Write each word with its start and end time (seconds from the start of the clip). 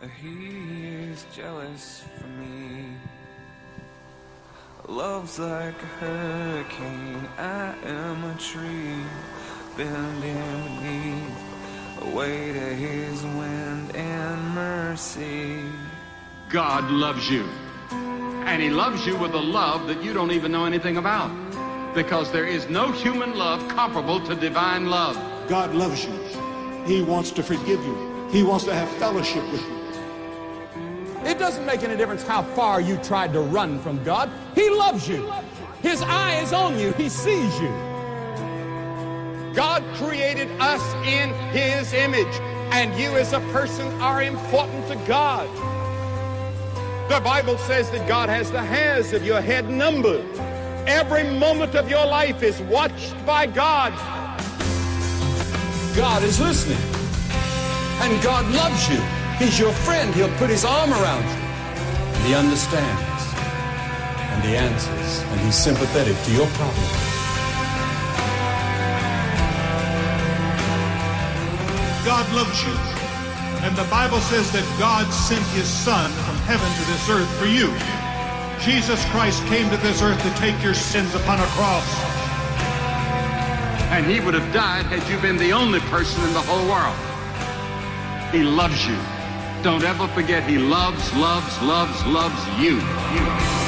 He 0.00 0.86
is 1.10 1.26
jealous 1.34 2.04
for 2.16 2.26
me. 2.28 2.94
Love's 4.86 5.40
like 5.40 5.74
a 5.82 5.86
hurricane. 5.86 7.28
I 7.36 7.74
am 7.84 8.22
a 8.22 8.34
tree 8.38 9.02
bending 9.76 10.76
beneath 10.76 12.02
a 12.02 12.14
weight 12.14 12.56
of 12.56 12.78
His 12.78 13.22
wind 13.24 13.96
and 13.96 14.54
mercy. 14.54 15.64
God 16.48 16.88
loves 16.92 17.28
you. 17.28 17.42
And 17.90 18.62
He 18.62 18.70
loves 18.70 19.04
you 19.04 19.16
with 19.16 19.34
a 19.34 19.40
love 19.40 19.88
that 19.88 20.00
you 20.00 20.12
don't 20.12 20.30
even 20.30 20.52
know 20.52 20.64
anything 20.64 20.98
about. 20.98 21.28
Because 21.92 22.30
there 22.30 22.46
is 22.46 22.68
no 22.68 22.92
human 22.92 23.36
love 23.36 23.66
comparable 23.68 24.24
to 24.26 24.36
divine 24.36 24.86
love. 24.86 25.16
God 25.48 25.74
loves 25.74 26.04
you. 26.04 26.12
He 26.86 27.02
wants 27.02 27.32
to 27.32 27.42
forgive 27.42 27.84
you. 27.84 28.28
He 28.30 28.44
wants 28.44 28.64
to 28.66 28.74
have 28.74 28.88
fellowship 28.90 29.42
with 29.50 29.60
you. 29.62 29.78
It 31.38 31.42
doesn't 31.42 31.66
make 31.66 31.84
any 31.84 31.96
difference 31.96 32.24
how 32.24 32.42
far 32.42 32.80
you 32.80 32.96
tried 32.96 33.32
to 33.32 33.38
run 33.38 33.78
from 33.78 34.02
God. 34.02 34.28
He 34.56 34.70
loves 34.70 35.08
you. 35.08 35.32
His 35.82 36.02
eye 36.02 36.40
is 36.40 36.52
on 36.52 36.76
you. 36.80 36.90
He 36.94 37.08
sees 37.08 37.60
you. 37.60 37.68
God 39.54 39.84
created 39.94 40.48
us 40.58 40.82
in 41.06 41.32
His 41.52 41.92
image, 41.92 42.26
and 42.72 42.92
you 42.98 43.16
as 43.16 43.34
a 43.34 43.40
person 43.52 43.86
are 44.00 44.20
important 44.20 44.88
to 44.88 44.96
God. 45.06 45.48
The 47.08 47.20
Bible 47.20 47.56
says 47.56 47.88
that 47.92 48.08
God 48.08 48.28
has 48.28 48.50
the 48.50 48.64
hairs 48.64 49.12
of 49.12 49.24
your 49.24 49.40
head 49.40 49.70
numbered. 49.70 50.24
Every 50.88 51.22
moment 51.22 51.76
of 51.76 51.88
your 51.88 52.04
life 52.04 52.42
is 52.42 52.60
watched 52.62 53.14
by 53.24 53.46
God. 53.46 53.92
God 55.94 56.24
is 56.24 56.40
listening. 56.40 56.82
And 58.00 58.20
God 58.24 58.44
loves 58.52 58.88
you. 58.88 59.17
He's 59.38 59.56
your 59.56 59.72
friend. 59.72 60.12
He'll 60.16 60.34
put 60.36 60.50
his 60.50 60.64
arm 60.64 60.90
around 60.90 61.22
you. 61.22 61.38
And 61.38 62.26
he 62.26 62.34
understands. 62.34 63.22
And 64.34 64.42
he 64.42 64.56
answers. 64.56 65.22
And 65.30 65.40
he's 65.42 65.54
sympathetic 65.54 66.16
to 66.24 66.32
your 66.32 66.48
problem. 66.58 66.88
God 72.04 72.26
loves 72.34 72.64
you. 72.64 72.74
And 73.62 73.76
the 73.76 73.86
Bible 73.90 74.18
says 74.18 74.50
that 74.50 74.66
God 74.76 75.06
sent 75.12 75.44
his 75.54 75.68
son 75.68 76.10
from 76.26 76.36
heaven 76.38 76.66
to 76.66 76.84
this 76.90 77.08
earth 77.08 77.30
for 77.38 77.46
you. 77.46 77.70
Jesus 78.58 79.04
Christ 79.10 79.44
came 79.46 79.70
to 79.70 79.76
this 79.76 80.02
earth 80.02 80.20
to 80.20 80.34
take 80.40 80.60
your 80.64 80.74
sins 80.74 81.14
upon 81.14 81.38
a 81.38 81.46
cross. 81.54 81.86
And 83.94 84.04
he 84.04 84.18
would 84.18 84.34
have 84.34 84.52
died 84.52 84.86
had 84.86 85.08
you 85.08 85.16
been 85.20 85.36
the 85.36 85.52
only 85.52 85.78
person 85.90 86.24
in 86.24 86.32
the 86.34 86.42
whole 86.42 86.66
world. 86.68 86.96
He 88.32 88.42
loves 88.42 88.84
you. 88.84 88.98
Don't 89.62 89.82
ever 89.82 90.06
forget 90.08 90.48
he 90.48 90.56
loves, 90.56 91.12
loves, 91.14 91.60
loves, 91.62 92.06
loves 92.06 92.60
you. 92.60 92.76
you. 92.76 93.58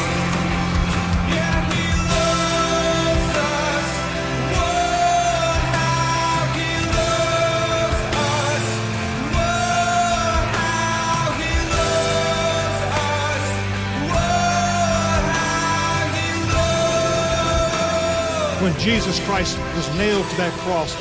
When 18.62 18.78
Jesus 18.78 19.18
Christ 19.26 19.58
was 19.74 19.88
nailed 19.96 20.24
to 20.28 20.36
that 20.36 20.52
cross, 20.60 20.94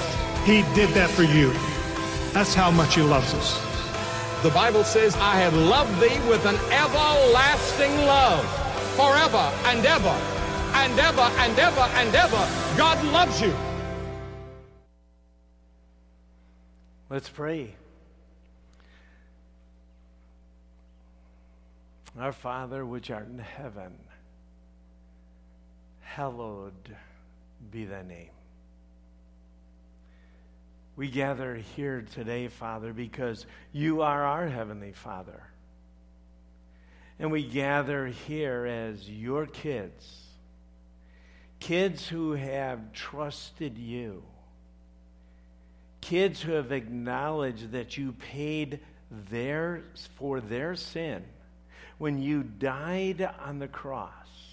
he 0.46 0.64
did 0.74 0.90
that 0.96 1.12
for 1.12 1.24
you. 1.24 1.52
That's 2.34 2.56
how 2.56 2.72
much 2.72 2.96
he 2.96 3.04
loves 3.04 3.36
us. 3.36 3.69
The 4.42 4.50
Bible 4.52 4.86
says, 4.86 5.16
I 5.18 5.36
have 5.36 5.54
loved 5.54 5.94
thee 6.00 6.18
with 6.30 6.46
an 6.46 6.56
everlasting 6.72 7.94
love. 8.06 8.46
Forever 8.96 9.52
and 9.66 9.86
ever 9.86 10.16
and 10.76 10.98
ever 10.98 11.22
and 11.22 11.60
ever 11.60 11.82
and 11.82 12.16
ever. 12.16 12.48
God 12.78 13.04
loves 13.12 13.42
you. 13.42 13.54
Let's 17.10 17.28
pray. 17.28 17.76
Our 22.18 22.32
Father, 22.32 22.86
which 22.86 23.12
art 23.12 23.28
in 23.28 23.40
heaven, 23.40 23.98
hallowed 26.02 26.96
be 27.72 27.84
thy 27.84 28.04
name. 28.04 28.39
We 31.00 31.08
gather 31.08 31.56
here 31.56 32.06
today, 32.14 32.50
Father, 32.50 32.92
because 32.92 33.46
you 33.72 34.02
are 34.02 34.22
our 34.22 34.50
Heavenly 34.50 34.92
Father. 34.92 35.42
And 37.18 37.32
we 37.32 37.48
gather 37.48 38.08
here 38.08 38.66
as 38.66 39.10
your 39.10 39.46
kids, 39.46 40.26
kids 41.62 42.06
who 42.06 42.34
have 42.34 42.92
trusted 42.92 43.78
you, 43.78 44.24
kids 46.02 46.42
who 46.42 46.52
have 46.52 46.74
acknowledged 46.74 47.72
that 47.72 47.98
you 47.98 48.12
paid 48.12 48.82
their, 49.10 49.84
for 50.18 50.42
their 50.42 50.76
sin 50.76 51.24
when 51.98 52.22
you 52.22 52.44
died 52.44 53.22
on 53.40 53.60
the 53.60 53.70
cross. 53.70 54.49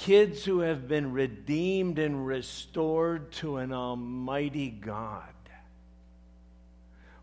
Kids 0.00 0.46
who 0.46 0.60
have 0.60 0.88
been 0.88 1.12
redeemed 1.12 1.98
and 1.98 2.26
restored 2.26 3.32
to 3.32 3.58
an 3.58 3.70
almighty 3.70 4.70
God. 4.70 5.24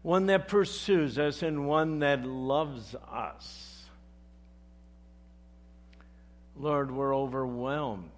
One 0.04 0.28
that 0.28 0.48
pursues 0.48 1.18
us 1.18 1.42
and 1.42 1.68
one 1.68 2.00
that 2.00 2.24
loves 2.24 2.94
us. 3.12 3.84
Lord, 6.56 6.92
we're 6.92 7.16
overwhelmed 7.16 8.12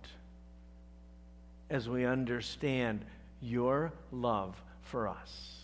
as 1.69 1.87
we 1.87 2.05
understand 2.05 3.05
your 3.41 3.93
love 4.11 4.61
for 4.81 5.07
us. 5.07 5.55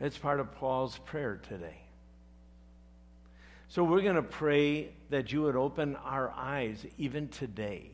It's 0.00 0.16
part 0.16 0.40
of 0.40 0.50
Paul's 0.54 0.96
prayer 0.96 1.42
today. 1.46 1.85
So 3.68 3.84
we're 3.84 4.02
going 4.02 4.16
to 4.16 4.22
pray 4.22 4.90
that 5.10 5.32
you 5.32 5.42
would 5.42 5.56
open 5.56 5.96
our 5.96 6.30
eyes 6.30 6.84
even 6.98 7.28
today. 7.28 7.90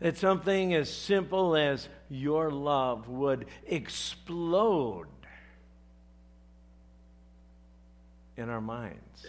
That 0.00 0.18
something 0.18 0.74
as 0.74 0.92
simple 0.92 1.56
as 1.56 1.88
your 2.10 2.50
love 2.50 3.08
would 3.08 3.46
explode 3.66 5.06
in 8.36 8.50
our 8.50 8.60
minds. 8.60 9.26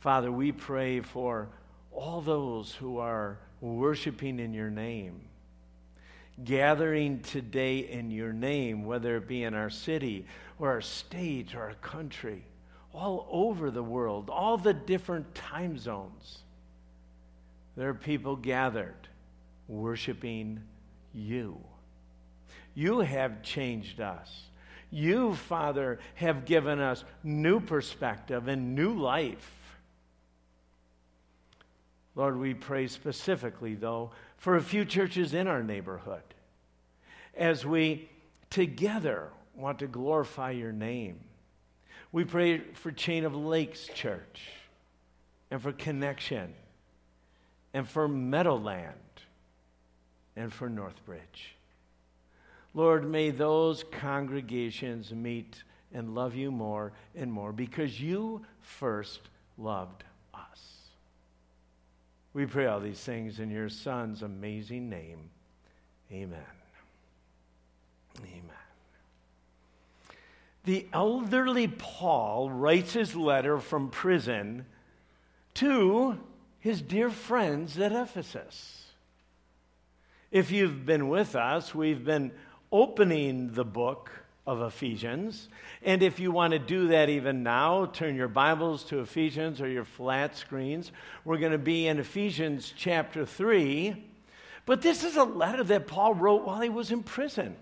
Father, 0.00 0.30
we 0.30 0.52
pray 0.52 1.00
for 1.00 1.48
all 1.90 2.20
those 2.20 2.74
who 2.74 2.98
are 2.98 3.38
worshiping 3.62 4.38
in 4.38 4.52
your 4.52 4.68
name, 4.68 5.22
gathering 6.42 7.20
today 7.20 7.78
in 7.78 8.10
your 8.10 8.32
name, 8.32 8.84
whether 8.84 9.16
it 9.16 9.28
be 9.28 9.44
in 9.44 9.54
our 9.54 9.70
city 9.70 10.26
or 10.58 10.70
our 10.70 10.80
state 10.80 11.54
or 11.54 11.62
our 11.62 11.74
country, 11.74 12.44
all 12.92 13.28
over 13.30 13.70
the 13.70 13.82
world, 13.82 14.30
all 14.30 14.56
the 14.56 14.74
different 14.74 15.32
time 15.34 15.78
zones. 15.78 16.38
There 17.76 17.88
are 17.88 17.94
people 17.94 18.36
gathered 18.36 19.08
worshiping 19.68 20.62
you. 21.12 21.60
You 22.74 23.00
have 23.00 23.42
changed 23.42 24.00
us. 24.00 24.42
You, 24.90 25.34
Father, 25.34 25.98
have 26.14 26.44
given 26.44 26.80
us 26.80 27.04
new 27.22 27.60
perspective 27.60 28.48
and 28.48 28.74
new 28.74 28.94
life. 28.94 29.50
Lord, 32.14 32.38
we 32.38 32.54
pray 32.54 32.86
specifically, 32.86 33.74
though, 33.74 34.12
for 34.44 34.56
a 34.56 34.62
few 34.62 34.84
churches 34.84 35.32
in 35.32 35.48
our 35.48 35.62
neighborhood 35.62 36.20
as 37.34 37.64
we 37.64 38.10
together 38.50 39.30
want 39.56 39.78
to 39.78 39.86
glorify 39.86 40.50
your 40.50 40.70
name. 40.70 41.18
We 42.12 42.24
pray 42.24 42.58
for 42.74 42.92
Chain 42.92 43.24
of 43.24 43.34
Lakes 43.34 43.88
Church 43.94 44.42
and 45.50 45.62
for 45.62 45.72
Connection 45.72 46.52
and 47.72 47.88
for 47.88 48.06
Meadowland 48.06 48.92
and 50.36 50.52
for 50.52 50.68
Northbridge. 50.68 51.56
Lord, 52.74 53.10
may 53.10 53.30
those 53.30 53.82
congregations 53.92 55.10
meet 55.10 55.62
and 55.94 56.14
love 56.14 56.34
you 56.34 56.50
more 56.50 56.92
and 57.14 57.32
more 57.32 57.50
because 57.50 57.98
you 57.98 58.44
first 58.60 59.20
loved. 59.56 60.04
We 62.34 62.46
pray 62.46 62.66
all 62.66 62.80
these 62.80 63.00
things 63.00 63.38
in 63.38 63.50
your 63.50 63.68
Son's 63.68 64.22
amazing 64.22 64.90
name. 64.90 65.30
Amen. 66.12 66.40
Amen. 68.18 68.50
The 70.64 70.86
elderly 70.92 71.68
Paul 71.68 72.50
writes 72.50 72.92
his 72.92 73.14
letter 73.14 73.58
from 73.58 73.90
prison 73.90 74.66
to 75.54 76.18
his 76.58 76.82
dear 76.82 77.10
friends 77.10 77.78
at 77.78 77.92
Ephesus. 77.92 78.86
If 80.32 80.50
you've 80.50 80.84
been 80.84 81.08
with 81.08 81.36
us, 81.36 81.74
we've 81.74 82.04
been 82.04 82.32
opening 82.72 83.52
the 83.52 83.64
book 83.64 84.10
of 84.46 84.60
Ephesians. 84.60 85.48
And 85.82 86.02
if 86.02 86.20
you 86.20 86.30
want 86.30 86.52
to 86.52 86.58
do 86.58 86.88
that 86.88 87.08
even 87.08 87.42
now, 87.42 87.86
turn 87.86 88.14
your 88.14 88.28
Bibles 88.28 88.84
to 88.84 89.00
Ephesians 89.00 89.60
or 89.60 89.68
your 89.68 89.84
flat 89.84 90.36
screens. 90.36 90.92
We're 91.24 91.38
going 91.38 91.52
to 91.52 91.58
be 91.58 91.86
in 91.86 91.98
Ephesians 91.98 92.72
chapter 92.76 93.24
3. 93.24 93.96
But 94.66 94.82
this 94.82 95.04
is 95.04 95.16
a 95.16 95.24
letter 95.24 95.64
that 95.64 95.86
Paul 95.86 96.14
wrote 96.14 96.44
while 96.44 96.60
he 96.60 96.68
was 96.68 96.90
in 96.90 97.02
prison. 97.02 97.56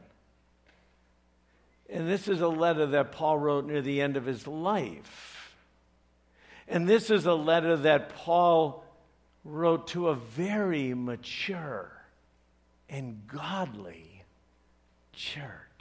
And 1.89 2.09
this 2.09 2.27
is 2.27 2.41
a 2.41 2.49
letter 2.49 2.87
that 2.87 3.13
Paul 3.13 3.39
wrote 3.39 3.67
near 3.67 3.83
the 3.83 4.01
end 4.01 4.17
of 4.17 4.25
his 4.25 4.47
life. 4.47 5.55
And 6.67 6.89
this 6.89 7.11
is 7.11 7.27
a 7.27 7.35
letter 7.35 7.77
that 7.77 8.11
Paul 8.11 8.85
wrote 9.45 9.89
to 9.89 10.09
a 10.09 10.15
very 10.15 10.95
mature 10.95 11.93
and 12.89 13.27
godly 13.27 14.25
church. 15.13 15.72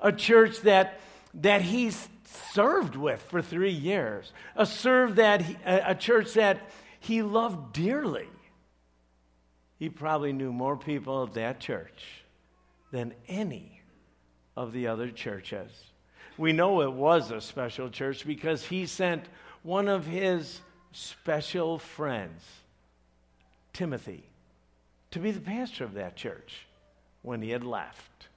A 0.00 0.12
church 0.12 0.60
that, 0.62 1.00
that 1.34 1.62
he 1.62 1.90
served 2.52 2.96
with 2.96 3.22
for 3.22 3.42
three 3.42 3.72
years, 3.72 4.32
a, 4.54 4.66
serve 4.66 5.16
that 5.16 5.42
he, 5.42 5.56
a, 5.64 5.90
a 5.90 5.94
church 5.94 6.34
that 6.34 6.60
he 7.00 7.22
loved 7.22 7.72
dearly. 7.72 8.28
He 9.78 9.88
probably 9.88 10.32
knew 10.32 10.52
more 10.52 10.76
people 10.76 11.24
at 11.24 11.34
that 11.34 11.60
church 11.60 12.24
than 12.90 13.14
any 13.28 13.82
of 14.56 14.72
the 14.72 14.86
other 14.86 15.10
churches. 15.10 15.70
We 16.38 16.52
know 16.52 16.82
it 16.82 16.92
was 16.92 17.30
a 17.30 17.40
special 17.40 17.90
church 17.90 18.26
because 18.26 18.64
he 18.64 18.86
sent 18.86 19.24
one 19.62 19.88
of 19.88 20.06
his 20.06 20.60
special 20.92 21.78
friends, 21.78 22.42
Timothy, 23.72 24.24
to 25.10 25.18
be 25.18 25.30
the 25.30 25.40
pastor 25.40 25.84
of 25.84 25.94
that 25.94 26.16
church 26.16 26.66
when 27.22 27.42
he 27.42 27.50
had 27.50 27.64
left. 27.64 28.28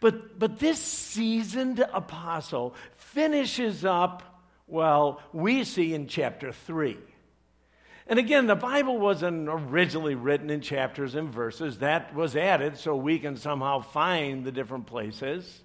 But, 0.00 0.38
but 0.38 0.58
this 0.58 0.80
seasoned 0.80 1.80
apostle 1.92 2.74
finishes 2.96 3.84
up, 3.84 4.22
well, 4.66 5.20
we 5.32 5.64
see 5.64 5.94
in 5.94 6.06
chapter 6.06 6.52
3. 6.52 6.96
And 8.06 8.18
again, 8.18 8.46
the 8.46 8.54
Bible 8.54 8.98
wasn't 8.98 9.48
originally 9.50 10.14
written 10.14 10.48
in 10.48 10.62
chapters 10.62 11.14
and 11.14 11.30
verses. 11.30 11.78
That 11.78 12.14
was 12.14 12.36
added 12.36 12.78
so 12.78 12.96
we 12.96 13.18
can 13.18 13.36
somehow 13.36 13.80
find 13.80 14.44
the 14.44 14.52
different 14.52 14.86
places. 14.86 15.60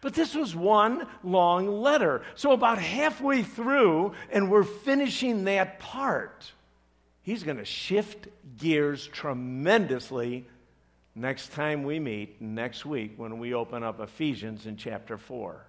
But 0.00 0.14
this 0.14 0.34
was 0.34 0.54
one 0.54 1.08
long 1.24 1.66
letter. 1.80 2.22
So, 2.36 2.52
about 2.52 2.78
halfway 2.78 3.42
through, 3.42 4.12
and 4.30 4.50
we're 4.50 4.62
finishing 4.62 5.44
that 5.44 5.80
part, 5.80 6.52
he's 7.22 7.42
going 7.42 7.56
to 7.56 7.64
shift 7.64 8.28
gears 8.58 9.06
tremendously 9.06 10.46
next 11.14 11.52
time 11.52 11.84
we 11.84 11.98
meet, 11.98 12.40
next 12.40 12.84
week, 12.84 13.14
when 13.16 13.38
we 13.38 13.54
open 13.54 13.82
up 13.82 14.00
Ephesians 14.00 14.66
in 14.66 14.76
chapter 14.76 15.16
4. 15.16 15.64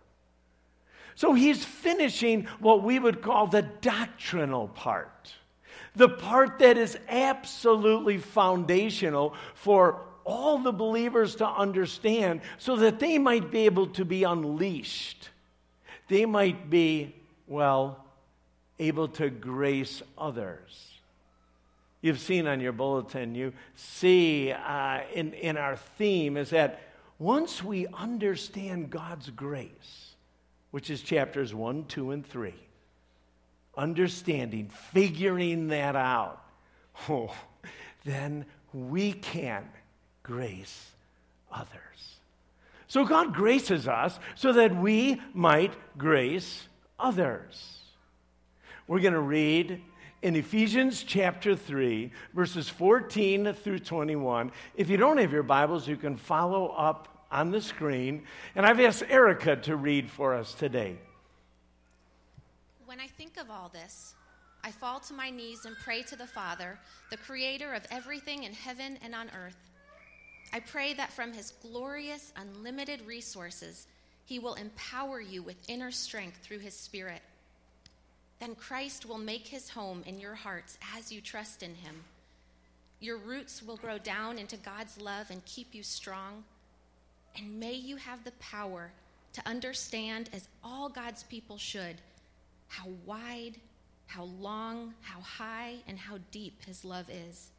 So, 1.16 1.34
he's 1.34 1.64
finishing 1.64 2.46
what 2.60 2.84
we 2.84 3.00
would 3.00 3.22
call 3.22 3.48
the 3.48 3.62
doctrinal 3.62 4.68
part 4.68 5.34
the 5.96 6.10
part 6.10 6.60
that 6.60 6.78
is 6.78 6.98
absolutely 7.08 8.18
foundational 8.18 9.34
for 9.54 10.02
all 10.26 10.58
the 10.58 10.72
believers 10.72 11.36
to 11.36 11.48
understand 11.48 12.42
so 12.58 12.76
that 12.78 13.00
they 13.00 13.18
might 13.18 13.52
be 13.52 13.66
able 13.66 13.88
to 13.88 14.04
be 14.04 14.24
unleashed. 14.24 15.30
They 16.08 16.26
might 16.26 16.70
be, 16.70 17.16
well, 17.48 18.04
able 18.80 19.08
to 19.10 19.30
grace 19.30 20.02
others. 20.18 20.95
You've 22.06 22.20
seen 22.20 22.46
on 22.46 22.60
your 22.60 22.72
bulletin, 22.72 23.34
you 23.34 23.52
see 23.74 24.52
uh, 24.52 25.00
in, 25.16 25.34
in 25.34 25.58
our 25.58 25.76
theme 25.76 26.38
is 26.38 26.52
that 26.52 26.82
once 27.18 27.64
we 27.64 27.88
understand 27.88 28.92
God's 28.92 29.32
grace, 29.32 30.14
which 30.70 30.92
is 30.92 31.02
chapters 31.02 31.56
1, 31.56 31.86
2, 31.86 32.12
and 32.12 32.24
3, 32.24 32.54
understanding, 33.76 34.70
figuring 34.70 35.70
that 35.70 35.96
out, 35.96 36.46
oh, 37.10 37.34
then 38.04 38.46
we 38.72 39.12
can 39.12 39.68
grace 40.22 40.92
others. 41.52 42.20
So 42.88 43.04
God 43.04 43.34
graces 43.34 43.88
us 43.88 44.20
so 44.36 44.54
that 44.54 44.76
we 44.76 45.20
might 45.34 45.74
grace 45.98 46.68
others. 47.00 47.80
We're 48.88 49.00
going 49.00 49.14
to 49.14 49.20
read 49.20 49.82
in 50.22 50.36
Ephesians 50.36 51.04
chapter 51.04 51.56
3, 51.56 52.12
verses 52.34 52.68
14 52.70 53.54
through 53.54 53.80
21. 53.80 54.52
If 54.76 54.90
you 54.90 54.98
don't 54.98 55.18
have 55.18 55.32
your 55.32 55.44
Bibles, 55.44 55.88
you 55.88 55.98
can 55.98 56.18
follow 56.18 56.68
up 56.70 57.28
on 57.32 57.52
the 57.52 57.62
screen. 57.62 58.24
And 58.56 58.66
I've 58.66 58.80
asked 58.80 59.04
Erica 59.10 59.56
to 59.58 59.76
read 59.76 60.10
for 60.10 60.34
us 60.34 60.54
today. 60.54 60.98
When 62.86 63.00
I 63.00 63.08
think 63.08 63.38
of 63.38 63.50
all 63.50 63.70
this, 63.70 64.16
I 64.64 64.72
fall 64.72 65.00
to 65.02 65.14
my 65.14 65.30
knees 65.30 65.66
and 65.66 65.76
pray 65.84 66.02
to 66.04 66.16
the 66.16 66.26
Father, 66.26 66.80
the 67.12 67.18
creator 67.18 67.74
of 67.74 67.86
everything 67.92 68.44
in 68.44 68.54
heaven 68.54 68.98
and 69.04 69.14
on 69.14 69.30
earth. 69.36 69.58
I 70.54 70.60
pray 70.60 70.94
that 70.94 71.12
from 71.12 71.34
his 71.34 71.52
glorious, 71.62 72.32
unlimited 72.36 73.02
resources, 73.06 73.88
he 74.26 74.40
will 74.40 74.56
empower 74.56 75.20
you 75.20 75.44
with 75.44 75.58
inner 75.68 75.92
strength 75.92 76.38
through 76.42 76.60
his 76.60 76.74
Spirit. 76.74 77.22
Then 78.40 78.56
Christ 78.56 79.06
will 79.06 79.18
make 79.18 79.48
his 79.48 79.70
home 79.70 80.04
in 80.06 80.20
your 80.20 80.36
hearts 80.36 80.78
as 80.96 81.12
you 81.12 81.22
trust 81.22 81.64
in 81.64 81.76
him. 81.76 82.04
Your 83.00 83.18
roots 83.18 83.62
will 83.62 83.78
grow 83.78 83.98
down 83.98 84.38
into 84.38 84.58
God's 84.58 85.00
love 85.00 85.30
and 85.30 85.44
keep 85.46 85.74
you 85.74 85.84
strong. 85.84 86.44
And 87.38 87.60
may 87.60 87.74
you 87.74 87.98
have 87.98 88.24
the 88.24 88.32
power 88.34 88.92
to 89.34 89.48
understand, 89.48 90.30
as 90.34 90.48
all 90.64 90.90
God's 90.90 91.24
people 91.24 91.58
should 91.58 91.96
how 92.68 92.88
wide, 93.06 93.56
how 94.08 94.24
long, 94.24 94.94
how 95.02 95.20
high, 95.22 95.76
and 95.88 96.00
how 96.00 96.18
deep 96.32 96.64
his 96.66 96.84
love 96.84 97.10
is. 97.10 97.52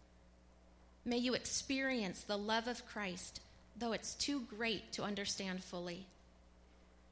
May 1.04 1.18
you 1.18 1.34
experience 1.34 2.22
the 2.22 2.36
love 2.36 2.66
of 2.66 2.84
Christ, 2.86 3.40
though 3.78 3.92
it's 3.92 4.14
too 4.14 4.40
great 4.56 4.92
to 4.92 5.04
understand 5.04 5.62
fully. 5.62 6.06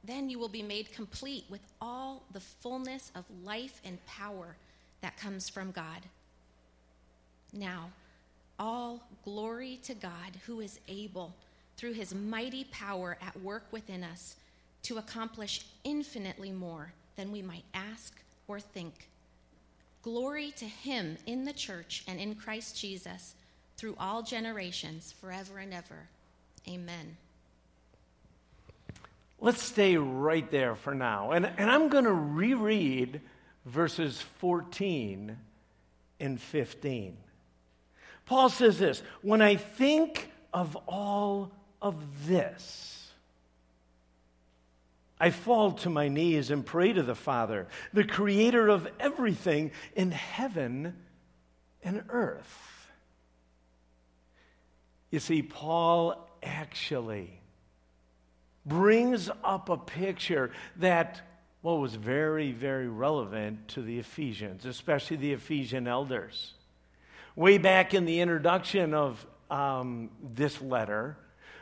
Then 0.05 0.29
you 0.29 0.39
will 0.39 0.49
be 0.49 0.61
made 0.61 0.91
complete 0.91 1.45
with 1.49 1.61
all 1.81 2.23
the 2.31 2.39
fullness 2.39 3.11
of 3.15 3.25
life 3.43 3.81
and 3.83 4.03
power 4.05 4.55
that 5.01 5.17
comes 5.17 5.49
from 5.49 5.71
God. 5.71 6.01
Now, 7.53 7.89
all 8.59 9.07
glory 9.23 9.79
to 9.83 9.93
God 9.93 10.39
who 10.45 10.59
is 10.59 10.79
able, 10.87 11.33
through 11.77 11.93
his 11.93 12.13
mighty 12.13 12.65
power 12.65 13.17
at 13.21 13.41
work 13.41 13.65
within 13.71 14.03
us, 14.03 14.35
to 14.83 14.97
accomplish 14.97 15.65
infinitely 15.83 16.51
more 16.51 16.93
than 17.15 17.31
we 17.31 17.41
might 17.41 17.63
ask 17.73 18.13
or 18.47 18.59
think. 18.59 19.09
Glory 20.03 20.51
to 20.51 20.65
him 20.65 21.17
in 21.25 21.45
the 21.45 21.53
church 21.53 22.03
and 22.07 22.19
in 22.19 22.35
Christ 22.35 22.79
Jesus 22.79 23.33
through 23.77 23.95
all 23.99 24.21
generations, 24.21 25.13
forever 25.19 25.57
and 25.57 25.73
ever. 25.73 26.07
Amen. 26.67 27.17
Let's 29.45 29.61
stay 29.61 29.95
right 29.95 30.49
there 30.49 30.73
for 30.73 30.95
now. 30.95 31.29
And, 31.29 31.45
and 31.45 31.69
I'm 31.69 31.89
going 31.89 32.05
to 32.05 32.11
reread 32.11 33.21
verses 33.63 34.19
14 34.39 35.37
and 36.19 36.41
15. 36.41 37.15
Paul 38.25 38.49
says 38.49 38.79
this 38.79 39.03
When 39.21 39.43
I 39.43 39.57
think 39.57 40.31
of 40.51 40.75
all 40.87 41.51
of 41.79 42.25
this, 42.25 43.07
I 45.19 45.29
fall 45.29 45.73
to 45.73 45.91
my 45.91 46.07
knees 46.07 46.49
and 46.49 46.65
pray 46.65 46.91
to 46.93 47.03
the 47.03 47.13
Father, 47.13 47.67
the 47.93 48.03
creator 48.03 48.67
of 48.67 48.87
everything 48.99 49.69
in 49.95 50.09
heaven 50.09 50.95
and 51.83 52.03
earth. 52.09 52.89
You 55.11 55.19
see, 55.19 55.43
Paul 55.43 56.27
actually 56.41 57.41
brings 58.65 59.29
up 59.43 59.69
a 59.69 59.77
picture 59.77 60.51
that 60.77 61.21
well, 61.65 61.79
was 61.79 61.95
very, 61.95 62.51
very 62.51 62.87
relevant 62.87 63.69
to 63.69 63.81
the 63.81 63.97
Ephesians, 63.97 64.67
especially 64.67 65.17
the 65.17 65.33
Ephesian 65.33 65.87
elders. 65.87 66.53
Way 67.35 67.57
back 67.57 67.95
in 67.95 68.05
the 68.05 68.19
introduction 68.19 68.93
of 68.93 69.25
um, 69.49 70.11
this 70.35 70.61
letter, 70.61 71.17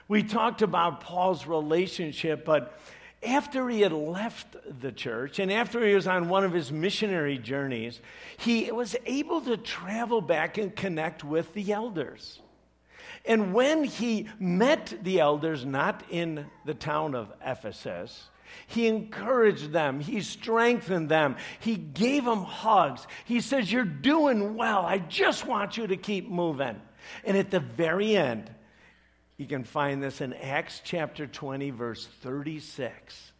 we 0.09 0.21
talked 0.21 0.61
about 0.61 0.99
Paul's 0.99 1.47
relationship, 1.47 2.43
but 2.43 2.77
after 3.25 3.69
he 3.69 3.79
had 3.79 3.93
left 3.93 4.57
the 4.81 4.91
church 4.91 5.39
and 5.39 5.49
after 5.49 5.87
he 5.87 5.95
was 5.95 6.05
on 6.05 6.27
one 6.27 6.43
of 6.43 6.51
his 6.51 6.69
missionary 6.69 7.37
journeys, 7.37 8.01
he 8.35 8.69
was 8.73 8.97
able 9.05 9.39
to 9.39 9.55
travel 9.55 10.19
back 10.19 10.57
and 10.57 10.75
connect 10.75 11.23
with 11.23 11.53
the 11.53 11.71
elders. 11.71 12.41
And 13.25 13.53
when 13.53 13.83
he 13.83 14.27
met 14.39 14.93
the 15.01 15.19
elders, 15.19 15.65
not 15.65 16.03
in 16.09 16.45
the 16.65 16.73
town 16.73 17.15
of 17.15 17.31
Ephesus, 17.45 18.29
he 18.67 18.87
encouraged 18.87 19.71
them. 19.71 19.99
He 19.99 20.21
strengthened 20.21 21.09
them. 21.09 21.37
He 21.59 21.75
gave 21.75 22.25
them 22.25 22.43
hugs. 22.43 23.07
He 23.25 23.39
says, 23.41 23.71
You're 23.71 23.85
doing 23.85 24.55
well. 24.55 24.85
I 24.85 24.97
just 24.97 25.47
want 25.47 25.77
you 25.77 25.87
to 25.87 25.97
keep 25.97 26.29
moving. 26.29 26.79
And 27.23 27.37
at 27.37 27.51
the 27.51 27.59
very 27.59 28.15
end, 28.15 28.49
You 29.37 29.47
can 29.47 29.63
find 29.63 30.01
this 30.01 30.21
in 30.21 30.33
Acts 30.33 30.81
chapter 30.83 31.25
20, 31.25 31.71
verse 31.71 32.07
36. 32.21 33.31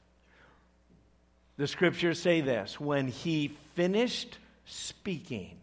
The 1.58 1.68
scriptures 1.68 2.20
say 2.20 2.42
this 2.42 2.80
when 2.80 3.08
he 3.08 3.56
finished 3.76 4.40
speaking, 4.66 5.60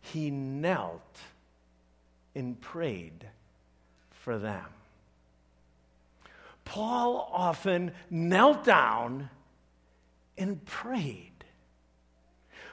he 0.00 0.30
knelt 0.30 1.18
and 2.38 2.58
prayed 2.60 3.26
for 4.10 4.38
them. 4.38 4.64
Paul 6.64 7.28
often 7.32 7.92
knelt 8.08 8.64
down 8.64 9.28
and 10.36 10.64
prayed. 10.64 11.32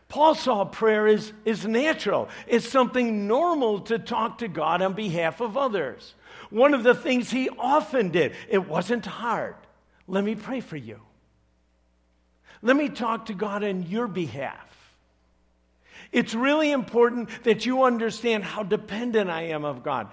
Paul 0.07 0.35
saw 0.35 0.65
prayer 0.65 1.07
as, 1.07 1.33
as 1.45 1.65
natural. 1.65 2.29
It's 2.45 2.69
something 2.69 3.27
normal 3.27 3.79
to 3.81 3.97
talk 3.97 4.37
to 4.37 4.47
God 4.47 4.81
on 4.81 4.93
behalf 4.93 5.41
of 5.41 5.57
others. 5.57 6.13
One 6.51 6.73
of 6.73 6.83
the 6.83 6.93
things 6.93 7.31
he 7.31 7.49
often 7.49 8.09
did, 8.09 8.33
it 8.47 8.67
wasn't 8.67 9.05
hard. 9.05 9.55
Let 10.07 10.23
me 10.23 10.35
pray 10.35 10.59
for 10.59 10.77
you. 10.77 10.99
Let 12.61 12.75
me 12.75 12.89
talk 12.89 13.25
to 13.27 13.33
God 13.33 13.63
on 13.63 13.83
your 13.83 14.07
behalf. 14.07 14.74
It's 16.15 16.33
really 16.33 16.71
important 16.71 17.27
that 17.43 17.65
you 17.65 17.83
understand 17.83 18.45
how 18.45 18.63
dependent 18.63 19.29
I 19.29 19.47
am 19.47 19.65
of 19.65 19.83
God. 19.83 20.07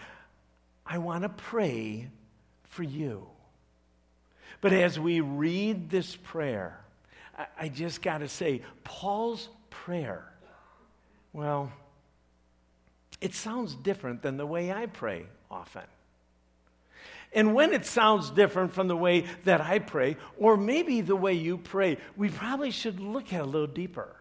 I 0.85 0.99
want 0.99 1.23
to 1.23 1.29
pray 1.29 2.09
for 2.65 2.83
you. 2.83 3.29
But 4.61 4.73
as 4.73 4.99
we 4.99 5.21
read 5.21 5.91
this 5.91 6.17
prayer, 6.17 6.81
I, 7.57 7.69
just 7.69 8.03
got 8.03 8.19
to 8.19 8.27
say, 8.27 8.63
Paul's 8.83 9.49
prayer, 9.71 10.25
well, 11.33 11.71
it 13.21 13.33
sounds 13.33 13.77
different 13.77 14.23
than 14.23 14.37
the 14.37 14.47
way 14.47 14.73
I 14.73 14.87
pray 14.87 15.27
often. 15.53 15.85
And 17.33 17.55
when 17.55 17.73
it 17.73 17.87
sounds 17.87 18.29
different 18.31 18.73
from 18.73 18.89
the 18.89 18.97
way 18.97 19.27
that 19.45 19.61
I 19.61 19.79
pray, 19.79 20.17
or 20.37 20.57
maybe 20.57 21.01
the 21.01 21.15
way 21.15 21.35
you 21.35 21.59
pray, 21.59 21.99
we 22.17 22.29
probably 22.29 22.73
should 22.73 22.99
look 22.99 23.33
at 23.33 23.39
it 23.39 23.43
a 23.43 23.47
little 23.47 23.69
deeper. 23.69 24.17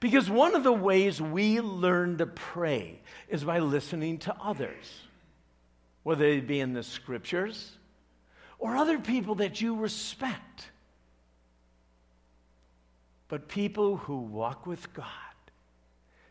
Because 0.00 0.30
one 0.30 0.54
of 0.54 0.64
the 0.64 0.72
ways 0.72 1.20
we 1.20 1.60
learn 1.60 2.16
to 2.18 2.26
pray 2.26 3.00
is 3.28 3.44
by 3.44 3.58
listening 3.58 4.18
to 4.20 4.34
others, 4.42 5.02
whether 6.02 6.24
they 6.24 6.40
be 6.40 6.58
in 6.60 6.72
the 6.72 6.82
scriptures 6.82 7.72
or 8.58 8.76
other 8.76 8.98
people 8.98 9.36
that 9.36 9.60
you 9.60 9.76
respect. 9.76 10.70
But 13.28 13.46
people 13.46 13.98
who 13.98 14.16
walk 14.16 14.66
with 14.66 14.92
God, 14.94 15.06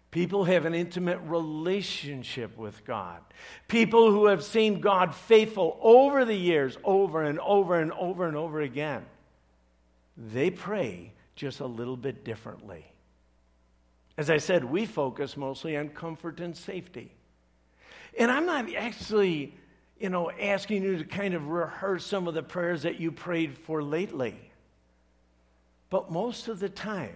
people 0.10 0.46
who 0.46 0.52
have 0.52 0.66
an 0.66 0.74
intimate 0.74 1.20
relationship 1.20 2.58
with 2.58 2.84
God, 2.86 3.22
people 3.68 4.12
who 4.12 4.26
have 4.26 4.44
seen 4.44 4.82
God 4.82 5.14
faithful 5.14 5.78
over 5.82 6.26
the 6.26 6.36
years, 6.36 6.76
over 6.84 7.24
and 7.24 7.40
over 7.40 7.80
and 7.80 7.92
over 7.94 8.28
and 8.28 8.36
over 8.36 8.62
again, 8.62 9.06
they 10.18 10.50
pray 10.50 11.14
just 11.36 11.60
a 11.60 11.68
little 11.68 11.96
bit 11.96 12.26
differently. 12.26 12.86
As 14.20 14.30
I 14.30 14.38
said, 14.38 14.66
we 14.66 14.86
focus 14.86 15.38
mostly 15.38 15.78
on 15.78 15.88
comfort 15.88 16.42
and 16.42 16.56
safety. 16.56 17.10
And 18.18 18.30
I'm 18.30 18.46
not 18.46 18.76
actually 18.76 19.54
you 19.98 20.10
know, 20.10 20.30
asking 20.30 20.84
you 20.84 20.98
to 20.98 21.06
kind 21.06 21.34
of 21.34 21.48
rehearse 21.48 22.06
some 22.06 22.28
of 22.28 22.34
the 22.34 22.44
prayers 22.44 22.82
that 22.82 23.00
you 23.00 23.14
prayed 23.14 23.58
for 23.58 23.82
lately. 23.82 24.36
But 25.90 26.12
most 26.12 26.50
of 26.50 26.60
the 26.60 26.68
time, 26.68 27.16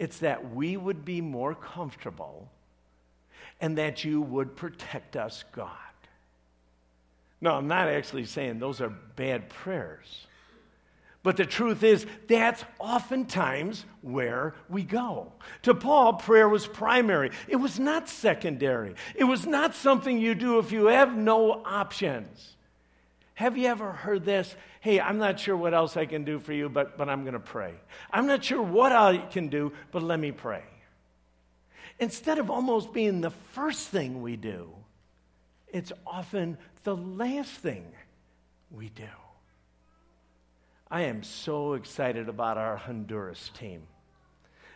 it's 0.00 0.18
that 0.18 0.52
we 0.52 0.76
would 0.76 1.04
be 1.04 1.20
more 1.20 1.54
comfortable 1.54 2.50
and 3.60 3.78
that 3.78 4.02
you 4.02 4.20
would 4.20 4.56
protect 4.56 5.16
us, 5.16 5.44
God. 5.52 5.70
No, 7.40 7.52
I'm 7.52 7.68
not 7.68 7.86
actually 7.86 8.24
saying 8.24 8.58
those 8.58 8.80
are 8.80 8.90
bad 8.90 9.48
prayers. 9.48 10.26
But 11.26 11.36
the 11.36 11.44
truth 11.44 11.82
is, 11.82 12.06
that's 12.28 12.64
oftentimes 12.78 13.84
where 14.00 14.54
we 14.68 14.84
go. 14.84 15.32
To 15.62 15.74
Paul, 15.74 16.12
prayer 16.12 16.48
was 16.48 16.68
primary, 16.68 17.32
it 17.48 17.56
was 17.56 17.80
not 17.80 18.08
secondary. 18.08 18.94
It 19.16 19.24
was 19.24 19.44
not 19.44 19.74
something 19.74 20.20
you 20.20 20.36
do 20.36 20.60
if 20.60 20.70
you 20.70 20.86
have 20.86 21.16
no 21.16 21.64
options. 21.64 22.54
Have 23.34 23.58
you 23.58 23.66
ever 23.66 23.90
heard 23.90 24.24
this? 24.24 24.54
Hey, 24.78 25.00
I'm 25.00 25.18
not 25.18 25.40
sure 25.40 25.56
what 25.56 25.74
else 25.74 25.96
I 25.96 26.06
can 26.06 26.22
do 26.22 26.38
for 26.38 26.52
you, 26.52 26.68
but, 26.68 26.96
but 26.96 27.08
I'm 27.08 27.22
going 27.22 27.34
to 27.34 27.40
pray. 27.40 27.74
I'm 28.12 28.28
not 28.28 28.44
sure 28.44 28.62
what 28.62 28.92
I 28.92 29.16
can 29.16 29.48
do, 29.48 29.72
but 29.90 30.04
let 30.04 30.20
me 30.20 30.30
pray. 30.30 30.62
Instead 31.98 32.38
of 32.38 32.50
almost 32.50 32.92
being 32.92 33.20
the 33.20 33.30
first 33.30 33.88
thing 33.88 34.22
we 34.22 34.36
do, 34.36 34.70
it's 35.66 35.90
often 36.06 36.56
the 36.84 36.96
last 36.96 37.50
thing 37.50 37.84
we 38.70 38.90
do. 38.90 39.02
I 40.90 41.02
am 41.02 41.22
so 41.22 41.74
excited 41.74 42.28
about 42.28 42.58
our 42.58 42.76
Honduras 42.76 43.50
team. 43.58 43.82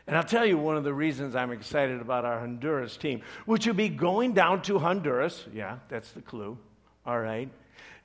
And 0.07 0.17
I'll 0.17 0.25
tell 0.25 0.45
you 0.45 0.59
one 0.59 0.77
of 0.77 0.83
the 0.83 0.93
reasons 0.93 1.37
I'm 1.37 1.53
excited 1.53 2.01
about 2.01 2.25
our 2.25 2.41
Honduras 2.41 2.97
team, 2.97 3.23
which 3.47 3.67
will 3.67 3.75
be 3.75 3.89
going 3.89 4.33
down 4.33 4.63
to 4.63 4.79
Honduras. 4.79 5.45
Yeah, 5.55 5.79
that's 5.89 6.11
the 6.13 6.23
clue. 6.23 6.59
All 7.07 7.21
right. 7.21 7.49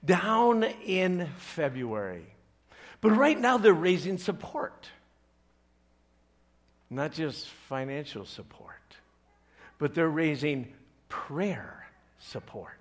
Down 0.03 0.63
in 0.63 1.27
February. 1.38 2.25
But 3.01 3.12
right 3.12 3.39
now 3.39 3.57
they're 3.57 3.74
raising 3.74 4.19
support. 4.19 4.88
Not 6.89 7.12
just 7.12 7.47
financial 7.67 8.25
support, 8.25 8.95
but 9.79 9.95
they're 9.95 10.07
raising 10.07 10.71
prayer 11.09 11.88
support. 12.19 12.77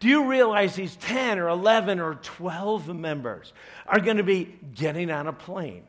Do 0.00 0.08
you 0.08 0.28
realize 0.28 0.76
these 0.76 0.94
10 0.96 1.38
or 1.38 1.48
11 1.48 1.98
or 1.98 2.14
12 2.16 2.94
members 2.94 3.52
are 3.86 3.98
going 3.98 4.18
to 4.18 4.22
be 4.22 4.56
getting 4.74 5.10
on 5.10 5.26
a 5.26 5.32
plane? 5.32 5.84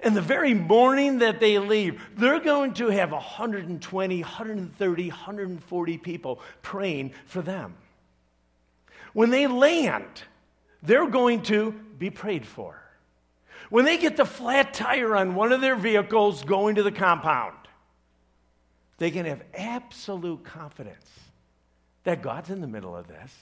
And 0.00 0.14
the 0.16 0.22
very 0.22 0.54
morning 0.54 1.18
that 1.18 1.40
they 1.40 1.58
leave, 1.58 2.00
they're 2.16 2.40
going 2.40 2.74
to 2.74 2.88
have 2.88 3.12
120, 3.12 4.22
130, 4.22 5.08
140 5.08 5.98
people 5.98 6.40
praying 6.62 7.12
for 7.26 7.42
them. 7.42 7.74
When 9.12 9.30
they 9.30 9.46
land, 9.46 10.22
they're 10.82 11.08
going 11.08 11.42
to 11.44 11.72
be 11.98 12.10
prayed 12.10 12.46
for. 12.46 12.80
When 13.68 13.84
they 13.84 13.98
get 13.98 14.16
the 14.16 14.24
flat 14.24 14.74
tire 14.74 15.16
on 15.16 15.34
one 15.34 15.52
of 15.52 15.60
their 15.60 15.76
vehicles 15.76 16.44
going 16.44 16.76
to 16.76 16.82
the 16.82 16.92
compound, 16.92 17.56
they 18.98 19.10
can 19.10 19.26
have 19.26 19.42
absolute 19.54 20.44
confidence 20.44 21.06
that 22.04 22.22
God's 22.22 22.50
in 22.50 22.60
the 22.60 22.66
middle 22.66 22.96
of 22.96 23.06
this 23.08 23.32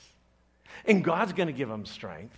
and 0.84 1.02
God's 1.02 1.32
going 1.32 1.46
to 1.46 1.52
give 1.52 1.68
them 1.68 1.86
strength 1.86 2.36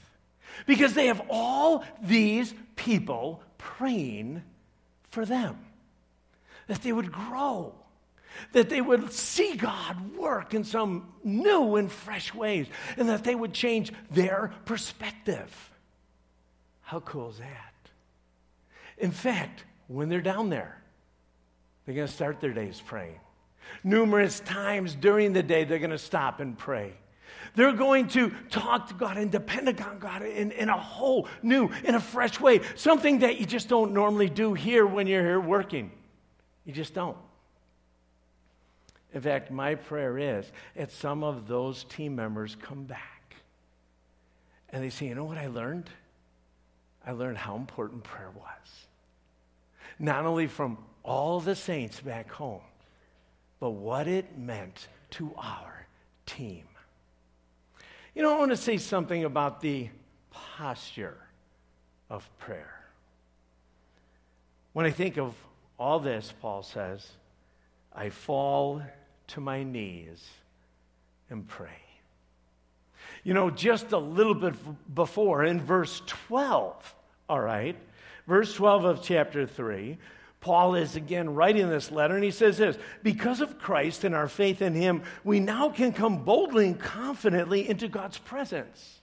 because 0.67 0.95
they 0.95 1.07
have 1.07 1.23
all 1.29 1.85
these 2.03 2.55
people 2.77 3.43
praying 3.59 4.43
for 5.11 5.25
them 5.25 5.59
that 6.71 6.83
they 6.83 6.93
would 6.93 7.11
grow, 7.11 7.75
that 8.53 8.69
they 8.69 8.81
would 8.81 9.12
see 9.12 9.57
God 9.57 10.17
work 10.17 10.55
in 10.55 10.62
some 10.62 11.12
new 11.25 11.75
and 11.75 11.91
fresh 11.91 12.33
ways, 12.33 12.69
and 12.97 13.09
that 13.09 13.25
they 13.25 13.35
would 13.35 13.53
change 13.53 13.93
their 14.11 14.53
perspective. 14.67 15.71
How 16.83 17.00
cool 17.00 17.31
is 17.31 17.39
that? 17.39 17.75
In 18.99 19.11
fact, 19.11 19.65
when 19.89 20.09
they're 20.09 20.21
down 20.21 20.49
there, 20.49 20.81
they're 21.85 21.95
going 21.97 22.07
to 22.07 22.12
start 22.12 22.41
their 22.41 22.53
days 22.53 22.81
praying. 22.87 23.19
Numerous 23.85 24.41
times 24.41 24.95
during 24.95 25.33
the 25.33 25.43
day, 25.43 25.65
they're 25.65 25.79
going 25.79 25.91
to 25.91 25.99
stop 25.99 26.41
and 26.41 26.57
pray. 26.59 26.93
They're 27.55 27.73
going 27.73 28.09
to 28.09 28.31
talk 28.49 28.89
to 28.89 28.95
God 28.95 29.17
and 29.17 29.31
depend 29.31 29.69
on 29.81 29.99
God 29.99 30.23
in, 30.23 30.53
in 30.53 30.69
a 30.69 30.79
whole 30.79 31.27
new, 31.43 31.71
in 31.85 31.95
a 31.95 32.00
fresh 32.00 32.39
way. 32.41 32.61
Something 32.77 33.21
that 33.21 33.41
you 33.41 33.47
just 33.47 33.69
don't 33.69 33.93
normally 33.93 34.29
do 34.29 34.55
here 34.55 34.87
when 34.87 35.07
you're 35.07 35.23
here 35.23 35.41
working. 35.41 35.91
You 36.65 36.73
just 36.73 36.95
don't. 36.95 37.17
In 39.12 39.21
fact, 39.21 39.50
my 39.50 39.75
prayer 39.75 40.19
is 40.19 40.50
that 40.77 40.93
some 40.93 41.25
of 41.25 41.49
those 41.49 41.85
team 41.85 42.15
members 42.15 42.57
come 42.61 42.85
back 42.85 43.35
and 44.73 44.83
they 44.83 44.91
say, 44.91 45.07
you 45.07 45.17
know 45.17 45.25
what 45.25 45.39
I 45.39 45.49
learned? 45.49 45.91
I 47.05 47.12
learned 47.12 47.39
how 47.39 47.57
important 47.57 48.05
prayer 48.05 48.31
was. 48.31 48.87
Not 49.99 50.27
only 50.27 50.47
from 50.47 50.79
all 51.03 51.41
the 51.41 51.57
saints 51.57 52.00
back 52.00 52.31
home, 52.31 52.61
but 53.61 53.71
what 53.71 54.09
it 54.09 54.38
meant 54.38 54.88
to 55.11 55.33
our 55.37 55.87
team. 56.26 56.64
You 58.14 58.23
know, 58.23 58.35
I 58.35 58.38
want 58.38 58.50
to 58.50 58.57
say 58.57 58.79
something 58.79 59.25
about 59.25 59.61
the 59.61 59.88
posture 60.31 61.19
of 62.09 62.29
prayer. 62.38 62.81
When 64.73 64.87
I 64.87 64.90
think 64.90 65.19
of 65.19 65.35
all 65.79 66.00
this, 66.00 66.33
Paul 66.40 66.62
says, 66.62 67.07
I 67.95 68.11
fall 68.11 68.83
to 69.29 69.40
my 69.40 69.62
knees 69.62 70.26
and 71.29 71.47
pray. 71.47 71.69
You 73.25 73.35
know, 73.35 73.50
just 73.50 73.93
a 73.93 73.99
little 73.99 74.35
bit 74.35 74.55
before, 74.95 75.45
in 75.45 75.61
verse 75.61 76.02
12, 76.07 76.95
all 77.29 77.40
right, 77.40 77.76
verse 78.26 78.55
12 78.55 78.85
of 78.85 79.02
chapter 79.02 79.47
3, 79.47 79.99
Paul 80.41 80.75
is 80.75 80.97
again 80.97 81.35
writing 81.35 81.69
this 81.69 81.91
letter, 81.91 82.15
and 82.15 82.25
he 82.25 82.31
says 82.31 82.59
this 82.59 82.79
Because 83.03 83.41
of 83.41 83.59
Christ 83.59 84.05
and 84.05 84.15
our 84.15 84.29
faith 84.29 84.63
in 84.63 84.75
him, 84.75 85.03
we 85.23 85.39
now 85.39 85.69
can 85.69 85.93
come 85.93 86.25
boldly 86.25 86.67
and 86.67 86.81
confidently 86.81 87.69
into 87.69 87.89
God's 87.89 88.19
presence. 88.19 89.01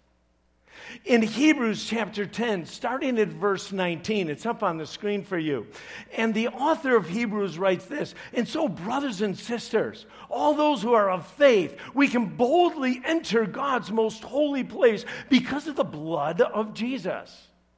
In 1.06 1.22
Hebrews 1.22 1.86
chapter 1.86 2.26
10, 2.26 2.66
starting 2.66 3.20
at 3.20 3.28
verse 3.30 3.72
19, 3.72 4.30
it's 4.30 4.46
up 4.46 4.64
on 4.64 4.78
the 4.78 4.86
screen 4.86 5.24
for 5.24 5.38
you. 5.38 5.68
And 6.16 6.34
the 6.34 6.48
author 6.50 6.96
of 6.96 7.10
Hebrews 7.10 7.58
writes 7.60 7.86
this 7.86 8.16
And 8.34 8.48
so, 8.48 8.68
brothers 8.68 9.22
and 9.22 9.38
sisters, 9.38 10.06
all 10.30 10.54
those 10.54 10.82
who 10.82 10.94
are 10.94 11.10
of 11.10 11.28
faith, 11.28 11.78
we 11.94 12.08
can 12.08 12.26
boldly 12.26 13.02
enter 13.06 13.46
God's 13.46 13.92
most 13.92 14.24
holy 14.24 14.64
place 14.64 15.06
because 15.30 15.68
of 15.68 15.76
the 15.76 15.84
blood 15.84 16.42
of 16.42 16.74
Jesus. 16.74 17.47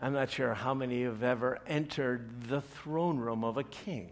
I'm 0.00 0.12
not 0.12 0.30
sure 0.30 0.54
how 0.54 0.74
many 0.74 1.04
have 1.04 1.22
ever 1.22 1.60
entered 1.66 2.48
the 2.48 2.60
throne 2.60 3.18
room 3.18 3.44
of 3.44 3.56
a 3.56 3.64
king. 3.64 4.10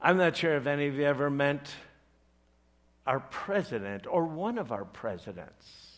I'm 0.00 0.16
not 0.16 0.36
sure 0.36 0.56
if 0.56 0.66
any 0.66 0.88
of 0.88 0.96
you 0.96 1.04
ever 1.04 1.30
met 1.30 1.70
our 3.06 3.20
president 3.20 4.06
or 4.06 4.24
one 4.24 4.58
of 4.58 4.72
our 4.72 4.84
presidents. 4.84 5.96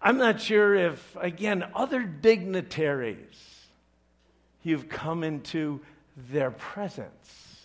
I'm 0.00 0.18
not 0.18 0.40
sure 0.40 0.74
if, 0.74 1.16
again, 1.20 1.64
other 1.74 2.02
dignitaries, 2.02 3.66
you've 4.62 4.88
come 4.88 5.24
into 5.24 5.80
their 6.16 6.52
presence. 6.52 7.56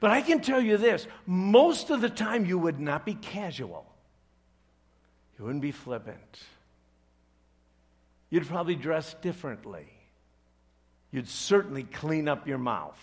But 0.00 0.10
I 0.10 0.22
can 0.22 0.40
tell 0.40 0.60
you 0.60 0.76
this 0.76 1.06
most 1.26 1.90
of 1.90 2.00
the 2.00 2.10
time, 2.10 2.46
you 2.46 2.58
would 2.58 2.80
not 2.80 3.04
be 3.04 3.14
casual. 3.14 3.86
You 5.40 5.46
wouldn't 5.46 5.62
be 5.62 5.72
flippant. 5.72 6.38
You'd 8.28 8.46
probably 8.46 8.74
dress 8.74 9.14
differently. 9.22 9.86
You'd 11.10 11.28
certainly 11.28 11.82
clean 11.82 12.28
up 12.28 12.46
your 12.46 12.58
mouth, 12.58 13.00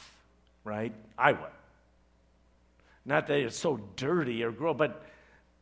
right? 0.63 0.93
I 1.17 1.31
would. 1.31 1.49
Not 3.05 3.25
that 3.25 3.39
it's 3.39 3.57
so 3.57 3.79
dirty 3.95 4.43
or 4.43 4.51
gross, 4.51 4.75
but, 4.77 5.03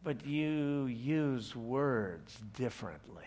but 0.03 0.25
you 0.25 0.88
use 0.88 1.55
words 1.55 2.38
differently. 2.58 3.24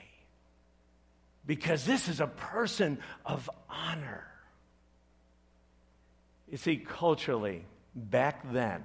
Because 1.47 1.87
this 1.87 2.09
is 2.09 2.21
a 2.21 2.27
person 2.27 2.99
of 3.25 3.49
honor. 3.71 4.27
You 6.51 6.59
see, 6.59 6.77
culturally, 6.77 7.65
back 7.95 8.53
then, 8.53 8.85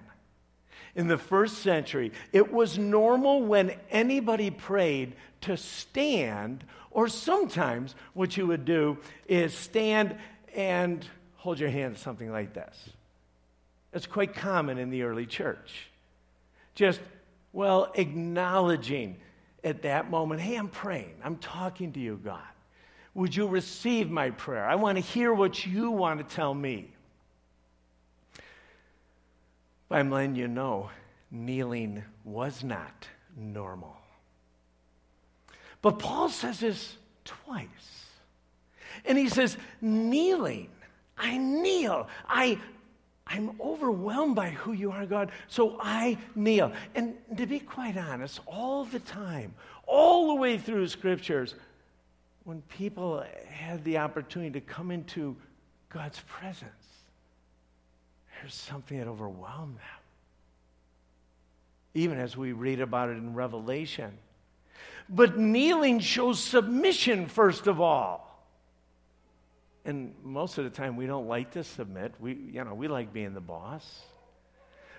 in 0.95 1.07
the 1.07 1.17
first 1.17 1.59
century, 1.59 2.11
it 2.31 2.51
was 2.51 2.77
normal 2.77 3.41
when 3.41 3.75
anybody 3.89 4.51
prayed 4.51 5.13
to 5.41 5.57
stand, 5.57 6.63
or 6.91 7.07
sometimes 7.07 7.95
what 8.13 8.37
you 8.37 8.47
would 8.47 8.65
do 8.65 8.97
is 9.27 9.53
stand 9.53 10.15
and 10.55 11.05
hold 11.35 11.59
your 11.59 11.69
hand 11.69 11.97
something 11.97 12.31
like 12.31 12.53
this. 12.53 12.89
It's 13.91 14.07
quite 14.07 14.33
common 14.33 14.77
in 14.77 14.89
the 14.89 15.03
early 15.03 15.25
church. 15.25 15.89
Just, 16.75 16.99
well, 17.51 17.91
acknowledging 17.95 19.17
at 19.63 19.83
that 19.83 20.09
moment, 20.09 20.41
hey, 20.41 20.55
I'm 20.55 20.69
praying, 20.69 21.15
I'm 21.23 21.37
talking 21.37 21.91
to 21.93 21.99
you, 21.99 22.19
God. 22.23 22.41
Would 23.15 23.35
you 23.35 23.47
receive 23.47 24.09
my 24.09 24.31
prayer? 24.31 24.65
I 24.65 24.75
want 24.75 24.97
to 24.97 25.03
hear 25.03 25.33
what 25.33 25.65
you 25.65 25.91
want 25.91 26.27
to 26.27 26.35
tell 26.35 26.53
me. 26.53 26.91
I'm 29.93 30.09
letting 30.09 30.35
you 30.35 30.47
know 30.47 30.89
kneeling 31.31 32.03
was 32.23 32.63
not 32.63 33.07
normal. 33.35 33.95
But 35.81 35.99
Paul 35.99 36.29
says 36.29 36.59
this 36.59 36.95
twice. 37.25 37.67
And 39.05 39.17
he 39.17 39.29
says, 39.29 39.57
kneeling. 39.81 40.69
I 41.17 41.37
kneel. 41.37 42.07
I, 42.27 42.57
I'm 43.27 43.59
overwhelmed 43.59 44.35
by 44.35 44.49
who 44.49 44.73
you 44.73 44.91
are, 44.91 45.05
God, 45.05 45.31
so 45.47 45.77
I 45.79 46.17
kneel. 46.35 46.71
And 46.95 47.15
to 47.37 47.45
be 47.45 47.59
quite 47.59 47.97
honest, 47.97 48.39
all 48.45 48.85
the 48.85 48.99
time, 48.99 49.53
all 49.85 50.27
the 50.27 50.35
way 50.35 50.57
through 50.57 50.87
scriptures, 50.87 51.55
when 52.45 52.61
people 52.63 53.23
had 53.49 53.83
the 53.83 53.97
opportunity 53.97 54.51
to 54.51 54.61
come 54.61 54.91
into 54.91 55.35
God's 55.89 56.21
presence, 56.27 56.82
there's 58.43 58.53
something 58.53 58.99
that 58.99 59.07
overwhelmed 59.07 59.77
them. 59.77 60.01
Even 61.93 62.19
as 62.19 62.35
we 62.35 62.51
read 62.51 62.81
about 62.81 63.07
it 63.07 63.13
in 63.13 63.33
Revelation. 63.33 64.17
But 65.07 65.37
kneeling 65.37 65.99
shows 65.99 66.43
submission, 66.43 67.27
first 67.27 67.67
of 67.67 67.79
all. 67.79 68.45
And 69.85 70.13
most 70.23 70.57
of 70.57 70.65
the 70.65 70.69
time, 70.69 70.97
we 70.97 71.05
don't 71.05 71.29
like 71.29 71.51
to 71.51 71.63
submit. 71.63 72.15
We, 72.19 72.33
you 72.33 72.65
know, 72.65 72.73
we 72.73 72.89
like 72.89 73.13
being 73.13 73.33
the 73.33 73.39
boss. 73.39 74.01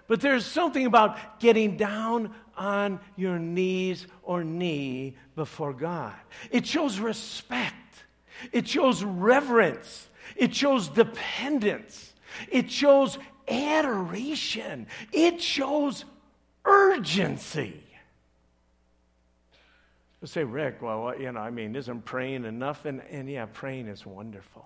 But 0.07 0.23
there's 0.23 0.47
something 0.47 0.87
about 0.87 1.39
getting 1.39 1.77
down 1.77 2.35
on 2.57 2.99
your 3.15 3.39
knees 3.39 4.07
or 4.23 4.43
knee 4.43 5.17
before 5.37 5.75
God. 5.75 6.15
It 6.51 6.67
shows 6.67 6.99
respect, 6.99 7.75
it 8.53 8.67
shows 8.67 9.05
reverence, 9.05 10.09
it 10.35 10.55
shows 10.55 10.89
dependence, 10.89 12.15
it 12.51 12.71
shows 12.71 13.19
adoration. 13.49 14.87
It 15.13 15.41
shows 15.41 16.05
urgency. 16.65 17.83
You 20.21 20.29
say, 20.29 20.45
Rick, 20.45 20.81
well, 20.81 21.15
you 21.21 21.31
know, 21.33 21.41
I 21.41 21.51
mean, 21.51 21.77
isn't 21.77 22.05
praying 22.07 22.45
enough? 22.47 22.87
And, 22.87 23.03
and 23.11 23.29
yeah, 23.29 23.47
praying 23.53 23.89
is 23.89 24.07
wonderful. 24.07 24.65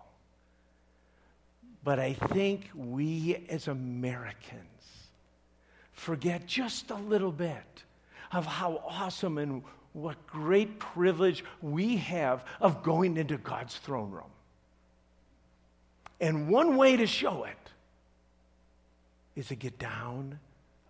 But 1.83 1.99
I 1.99 2.13
think 2.13 2.71
we 2.75 3.45
as 3.49 3.67
Americans 3.67 4.63
forget 5.93 6.47
just 6.47 6.91
a 6.91 6.95
little 6.95 7.33
bit 7.33 7.83
of 8.31 8.47
how 8.47 8.83
awesome 8.87 9.39
and 9.39 9.63
what 9.95 10.27
great 10.27 10.79
privilege 10.79 11.45
we 11.61 11.97
have 11.97 12.45
of 12.61 12.83
going 12.83 13.17
into 13.17 13.37
God's 13.39 13.77
throne 13.79 14.11
room. 14.11 14.31
And 16.21 16.49
one 16.49 16.77
way 16.77 16.97
to 16.97 17.07
show 17.07 17.45
it 17.45 17.57
is 19.39 19.49
to 19.49 19.55
get 19.55 19.79
down 19.79 20.39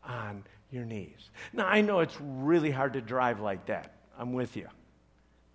on 0.03 0.43
your 0.71 0.85
knees. 0.85 1.31
Now, 1.53 1.67
I 1.67 1.83
know 1.83 2.01
it's 2.01 2.17
really 2.21 2.71
hard 2.71 2.95
to 2.95 3.01
drive 3.03 3.41
like 3.41 3.67
that. 3.67 3.93
I'm 4.19 4.33
with 4.33 4.57
you. 4.57 4.69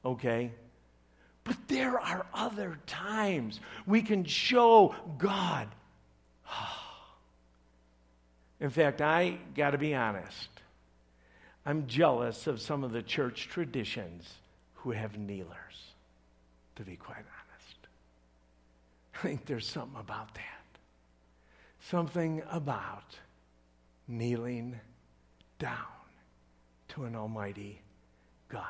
Okay? 0.06 0.52
But 1.44 1.58
there 1.68 2.00
are 2.00 2.26
other 2.34 2.78
times 2.86 3.60
we 3.88 4.04
can 4.04 4.26
show 4.26 4.96
God. 5.18 5.68
In 8.60 8.70
fact, 8.70 9.02
I 9.02 9.40
got 9.56 9.72
to 9.72 9.80
be 9.80 9.96
honest. 9.96 10.50
I'm 11.66 11.88
jealous 11.88 12.46
of 12.46 12.62
some 12.62 12.84
of 12.84 12.92
the 12.92 13.02
church 13.02 13.48
traditions 13.50 14.30
who 14.76 14.92
have 14.92 15.18
kneelers, 15.18 15.94
to 16.76 16.84
be 16.84 16.96
quite 16.96 17.18
honest. 17.18 17.88
I 19.16 19.20
think 19.20 19.46
there's 19.46 19.68
something 19.68 20.00
about 20.00 20.36
that 20.36 20.53
something 21.90 22.42
about 22.50 23.18
kneeling 24.08 24.80
down 25.60 25.78
to 26.90 27.06
an 27.06 27.16
almighty 27.16 27.82
God. 28.50 28.64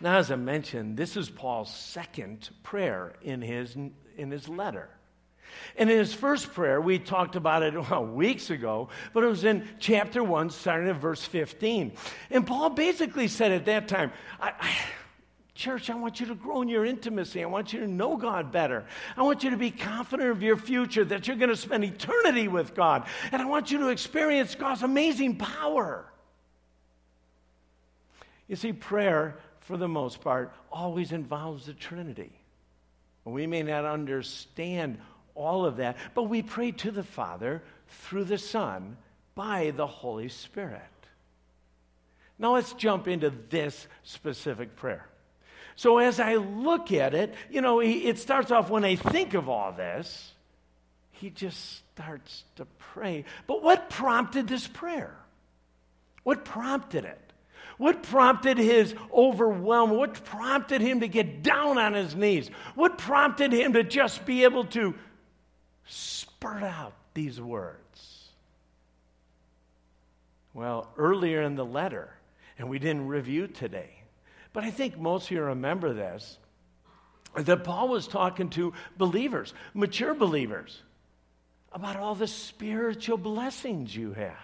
Now, 0.00 0.18
as 0.18 0.30
I 0.30 0.36
mentioned, 0.36 0.96
this 0.96 1.16
is 1.16 1.28
Paul's 1.28 1.74
second 1.74 2.48
prayer 2.62 3.14
in 3.22 3.42
his, 3.42 3.76
in 4.16 4.30
his 4.30 4.48
letter. 4.48 4.88
And 5.76 5.90
in 5.90 5.98
his 5.98 6.14
first 6.14 6.52
prayer, 6.52 6.80
we 6.80 6.98
talked 6.98 7.36
about 7.36 7.62
it 7.62 7.74
well, 7.90 8.06
weeks 8.06 8.50
ago, 8.50 8.88
but 9.12 9.24
it 9.24 9.28
was 9.28 9.44
in 9.44 9.68
chapter 9.78 10.22
1, 10.22 10.50
starting 10.50 10.88
at 10.88 10.96
verse 10.96 11.24
15. 11.24 11.92
And 12.30 12.46
Paul 12.46 12.70
basically 12.70 13.28
said 13.28 13.52
at 13.52 13.66
that 13.66 13.88
time, 13.88 14.12
I, 14.40 14.52
I 14.58 14.74
Church, 15.54 15.88
I 15.88 15.94
want 15.94 16.18
you 16.18 16.26
to 16.26 16.34
grow 16.34 16.62
in 16.62 16.68
your 16.68 16.84
intimacy. 16.84 17.42
I 17.42 17.46
want 17.46 17.72
you 17.72 17.80
to 17.80 17.86
know 17.86 18.16
God 18.16 18.50
better. 18.50 18.84
I 19.16 19.22
want 19.22 19.44
you 19.44 19.50
to 19.50 19.56
be 19.56 19.70
confident 19.70 20.30
of 20.30 20.42
your 20.42 20.56
future, 20.56 21.04
that 21.04 21.28
you're 21.28 21.36
going 21.36 21.50
to 21.50 21.56
spend 21.56 21.84
eternity 21.84 22.48
with 22.48 22.74
God. 22.74 23.06
And 23.30 23.40
I 23.40 23.44
want 23.44 23.70
you 23.70 23.78
to 23.78 23.88
experience 23.88 24.56
God's 24.56 24.82
amazing 24.82 25.36
power. 25.36 26.04
You 28.48 28.56
see, 28.56 28.72
prayer 28.72 29.38
for 29.64 29.76
the 29.78 29.88
most 29.88 30.20
part, 30.20 30.52
always 30.70 31.12
involves 31.12 31.66
the 31.66 31.72
Trinity. 31.72 32.32
We 33.24 33.46
may 33.46 33.62
not 33.62 33.86
understand 33.86 34.98
all 35.34 35.64
of 35.64 35.78
that, 35.78 35.96
but 36.14 36.24
we 36.24 36.42
pray 36.42 36.72
to 36.72 36.90
the 36.90 37.02
Father 37.02 37.62
through 37.88 38.24
the 38.24 38.38
Son 38.38 38.98
by 39.34 39.72
the 39.74 39.86
Holy 39.86 40.28
Spirit. 40.28 40.82
Now 42.38 42.54
let's 42.54 42.74
jump 42.74 43.08
into 43.08 43.30
this 43.30 43.86
specific 44.02 44.76
prayer. 44.76 45.06
So 45.76 45.98
as 45.98 46.20
I 46.20 46.36
look 46.36 46.92
at 46.92 47.14
it, 47.14 47.34
you 47.50 47.60
know, 47.60 47.80
it 47.80 48.18
starts 48.18 48.50
off 48.50 48.70
when 48.70 48.84
I 48.84 48.96
think 48.96 49.34
of 49.34 49.48
all 49.48 49.72
this, 49.72 50.32
he 51.10 51.30
just 51.30 51.82
starts 51.94 52.44
to 52.56 52.66
pray. 52.78 53.24
But 53.46 53.62
what 53.62 53.90
prompted 53.90 54.46
this 54.46 54.66
prayer? 54.66 55.16
What 56.22 56.44
prompted 56.44 57.04
it? 57.04 57.20
What 57.76 58.04
prompted 58.04 58.56
his 58.58 58.94
overwhelm? 59.12 59.90
What 59.90 60.24
prompted 60.24 60.80
him 60.80 61.00
to 61.00 61.08
get 61.08 61.42
down 61.42 61.76
on 61.78 61.94
his 61.94 62.14
knees? 62.14 62.48
What 62.74 62.98
prompted 62.98 63.52
him 63.52 63.72
to 63.72 63.82
just 63.82 64.24
be 64.24 64.44
able 64.44 64.64
to 64.66 64.94
spurt 65.86 66.62
out 66.62 66.94
these 67.14 67.40
words? 67.40 67.78
Well, 70.52 70.88
earlier 70.96 71.42
in 71.42 71.56
the 71.56 71.64
letter, 71.64 72.10
and 72.58 72.68
we 72.68 72.78
didn't 72.78 73.08
review 73.08 73.48
today, 73.48 74.03
but 74.54 74.64
I 74.64 74.70
think 74.70 74.96
most 74.96 75.26
of 75.26 75.32
you 75.32 75.42
remember 75.42 75.92
this 75.92 76.38
that 77.36 77.64
Paul 77.64 77.88
was 77.88 78.06
talking 78.06 78.48
to 78.50 78.72
believers, 78.96 79.52
mature 79.74 80.14
believers, 80.14 80.80
about 81.72 81.96
all 81.96 82.14
the 82.14 82.28
spiritual 82.28 83.18
blessings 83.18 83.94
you 83.94 84.12
have. 84.12 84.36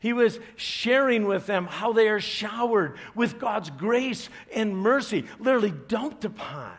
He 0.00 0.14
was 0.14 0.40
sharing 0.56 1.26
with 1.26 1.46
them 1.46 1.66
how 1.66 1.92
they 1.92 2.08
are 2.08 2.20
showered 2.20 2.96
with 3.14 3.38
God's 3.38 3.68
grace 3.68 4.30
and 4.54 4.74
mercy, 4.74 5.26
literally 5.38 5.74
dumped 5.88 6.24
upon. 6.24 6.72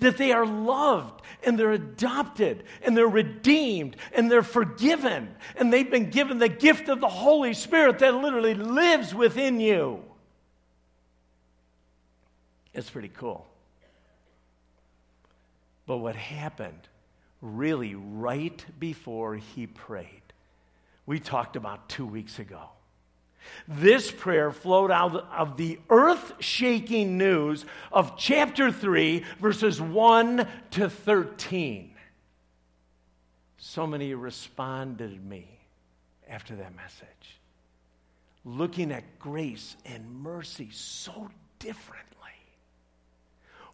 That 0.00 0.16
they 0.16 0.32
are 0.32 0.46
loved 0.46 1.20
and 1.42 1.58
they're 1.58 1.72
adopted 1.72 2.64
and 2.82 2.96
they're 2.96 3.06
redeemed 3.06 3.96
and 4.14 4.30
they're 4.30 4.42
forgiven 4.42 5.34
and 5.56 5.70
they've 5.70 5.90
been 5.90 6.08
given 6.08 6.38
the 6.38 6.48
gift 6.48 6.88
of 6.88 7.00
the 7.00 7.08
Holy 7.08 7.52
Spirit 7.52 7.98
that 7.98 8.14
literally 8.14 8.54
lives 8.54 9.14
within 9.14 9.60
you. 9.60 10.02
It's 12.74 12.88
pretty 12.88 13.08
cool. 13.08 13.46
But 15.86 15.98
what 15.98 16.16
happened 16.16 16.88
really 17.40 17.94
right 17.94 18.64
before 18.78 19.36
he 19.36 19.66
prayed, 19.66 20.22
we 21.06 21.18
talked 21.18 21.56
about 21.56 21.88
two 21.88 22.06
weeks 22.06 22.38
ago. 22.38 22.70
This 23.66 24.10
prayer 24.10 24.52
flowed 24.52 24.92
out 24.92 25.16
of 25.36 25.56
the 25.56 25.80
earth 25.90 26.34
shaking 26.38 27.18
news 27.18 27.64
of 27.90 28.16
chapter 28.16 28.70
3, 28.70 29.24
verses 29.40 29.80
1 29.80 30.46
to 30.70 30.88
13. 30.88 31.92
So 33.56 33.86
many 33.86 34.14
responded 34.14 35.10
to 35.10 35.20
me 35.20 35.48
after 36.28 36.54
that 36.56 36.76
message, 36.76 37.40
looking 38.44 38.92
at 38.92 39.18
grace 39.18 39.76
and 39.84 40.22
mercy 40.22 40.68
so 40.70 41.28
different 41.58 42.11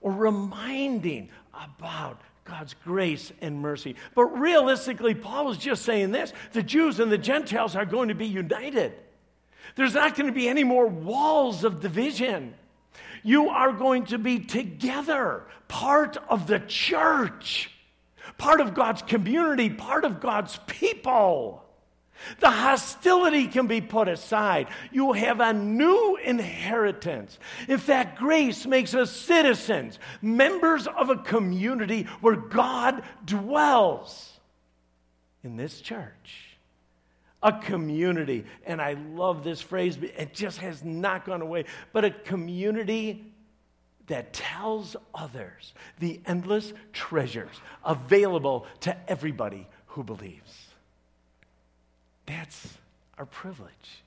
or 0.00 0.12
reminding 0.12 1.30
about 1.52 2.20
God's 2.44 2.74
grace 2.84 3.32
and 3.40 3.61
mercy. 3.61 3.96
But 4.14 4.38
realistically, 4.38 5.14
Paul 5.14 5.46
was 5.46 5.58
just 5.58 5.84
saying 5.84 6.12
this 6.12 6.32
the 6.52 6.62
Jews 6.62 6.98
and 7.00 7.12
the 7.12 7.18
Gentiles 7.18 7.76
are 7.76 7.84
going 7.84 8.08
to 8.08 8.14
be 8.14 8.26
united. 8.26 8.94
There's 9.76 9.94
not 9.94 10.16
going 10.16 10.26
to 10.26 10.32
be 10.32 10.48
any 10.48 10.64
more 10.64 10.87
walls 10.87 11.64
of 11.64 11.80
division. 11.80 12.54
You 13.22 13.50
are 13.50 13.72
going 13.72 14.06
to 14.06 14.18
be 14.18 14.40
together, 14.40 15.44
part 15.66 16.16
of 16.28 16.46
the 16.46 16.61
church, 16.61 17.70
part 18.38 18.61
of 18.61 18.74
God's 18.74 19.02
community, 19.02 19.68
part 19.68 20.04
of 20.04 20.20
God's 20.20 20.58
people. 20.66 21.67
The 22.40 22.50
hostility 22.50 23.46
can 23.46 23.66
be 23.66 23.81
put 23.81 24.09
aside. 24.09 24.68
You 24.90 25.12
have 25.12 25.40
a 25.40 25.52
new 25.52 26.16
inheritance. 26.16 27.38
In 27.68 27.78
fact, 27.78 28.18
grace 28.18 28.66
makes 28.66 28.94
us 28.94 29.11
citizens, 29.11 29.98
members 30.20 30.87
of 30.87 31.11
a 31.11 31.16
community 31.16 32.04
where 32.20 32.37
God 32.37 33.02
dwells 33.24 34.38
in 35.42 35.57
this 35.57 35.81
church. 35.81 36.44
A 37.42 37.52
community, 37.52 38.44
and 38.66 38.83
I 38.83 38.94
love 38.94 39.44
this 39.44 39.61
phrase, 39.61 39.96
it 40.02 40.35
just 40.35 40.59
has 40.59 40.83
not 40.83 41.24
gone 41.24 41.40
away, 41.40 41.66
but 41.92 42.04
a 42.04 42.11
community 42.11 43.33
that 44.09 44.33
tells 44.33 44.96
others 45.14 45.72
the 46.00 46.20
endless 46.26 46.72
treasures 46.92 47.61
available 47.85 48.66
to 48.81 49.11
everybody 49.11 49.68
who 49.87 50.02
believes. 50.02 50.67
That's 52.29 52.69
our 53.17 53.25
privilege. 53.25 54.03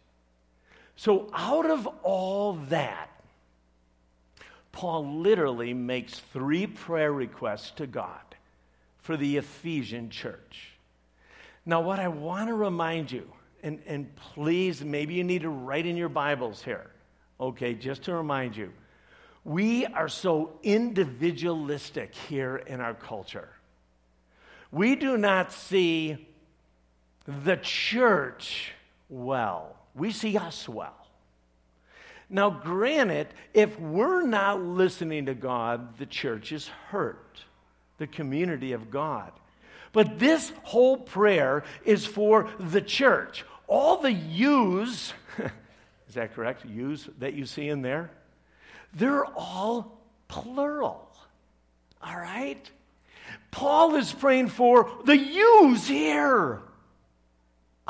So, 0.96 1.30
out 1.34 1.70
of 1.70 1.88
all 2.04 2.54
that, 2.70 3.10
Paul 4.72 5.22
literally 5.22 5.74
makes 5.74 6.20
three 6.32 6.68
prayer 6.68 7.12
requests 7.12 7.72
to 7.72 7.88
God 7.88 8.22
for 9.00 9.18
the 9.18 9.38
Ephesian 9.38 10.12
church. 10.12 10.70
Now, 11.66 11.82
what 11.82 12.00
I 12.00 12.08
want 12.10 12.50
to 12.50 12.54
remind 12.54 13.12
you, 13.12 13.28
and, 13.64 13.80
and 13.88 14.16
please, 14.16 14.84
maybe 14.84 15.16
you 15.16 15.24
need 15.24 15.42
to 15.42 15.50
write 15.50 15.88
in 15.88 15.98
your 15.98 16.10
Bibles 16.10 16.62
here, 16.62 16.92
okay, 17.40 17.74
just 17.74 18.04
to 18.04 18.14
remind 18.14 18.56
you, 18.56 18.72
we 19.44 19.88
are 19.88 20.08
so 20.08 20.52
individualistic 20.62 22.14
here 22.14 22.58
in 22.58 22.80
our 22.80 22.94
culture. 22.94 23.50
We 24.72 24.96
do 24.96 25.18
not 25.18 25.52
see 25.52 26.28
the 27.26 27.58
church 27.58 28.74
well. 29.10 29.76
We 29.96 30.12
see 30.12 30.38
us 30.38 30.68
well. 30.68 30.96
Now, 32.30 32.50
granted, 32.50 33.28
if 33.54 33.78
we're 33.78 34.26
not 34.26 34.62
listening 34.62 35.26
to 35.26 35.34
God, 35.34 35.98
the 35.98 36.06
church 36.06 36.54
is 36.54 36.68
hurt, 36.88 37.44
the 37.98 38.08
community 38.08 38.72
of 38.72 38.90
God. 38.90 39.32
But 39.92 40.18
this 40.18 40.54
whole 40.64 40.96
prayer 40.96 41.64
is 41.84 42.06
for 42.06 42.50
the 42.58 42.82
church. 42.82 43.44
All 43.68 43.98
the 43.98 44.14
yous, 44.14 45.14
is 46.08 46.14
that 46.14 46.34
correct? 46.34 46.66
Yous 46.66 47.10
that 47.20 47.34
you 47.34 47.46
see 47.46 47.68
in 47.68 47.82
there? 47.82 48.10
They're 48.94 49.26
all 49.26 50.00
plural. 50.30 51.10
All 52.02 52.18
right? 52.18 52.70
Paul 53.52 53.96
is 53.96 54.14
praying 54.14 54.48
for 54.48 54.90
the 55.04 55.18
yous 55.18 55.86
here 55.88 56.62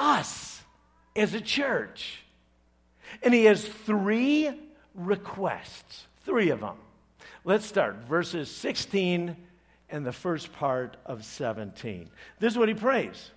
us 0.01 0.61
as 1.15 1.33
a 1.33 1.41
church. 1.41 2.23
And 3.21 3.33
he 3.33 3.45
has 3.45 3.63
three 3.63 4.49
requests, 4.95 6.07
three 6.25 6.49
of 6.49 6.59
them. 6.59 6.75
Let's 7.45 7.65
start 7.65 7.95
verses 8.07 8.49
16 8.49 9.35
and 9.89 10.05
the 10.05 10.11
first 10.11 10.51
part 10.53 10.97
of 11.05 11.23
17. 11.23 12.09
This 12.39 12.53
is 12.53 12.59
what 12.59 12.67
he 12.69 12.73
prays 12.75 13.31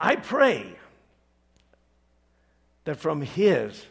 I 0.00 0.16
pray 0.16 0.76
that 2.84 2.96
from 2.96 3.22
his 3.22 3.84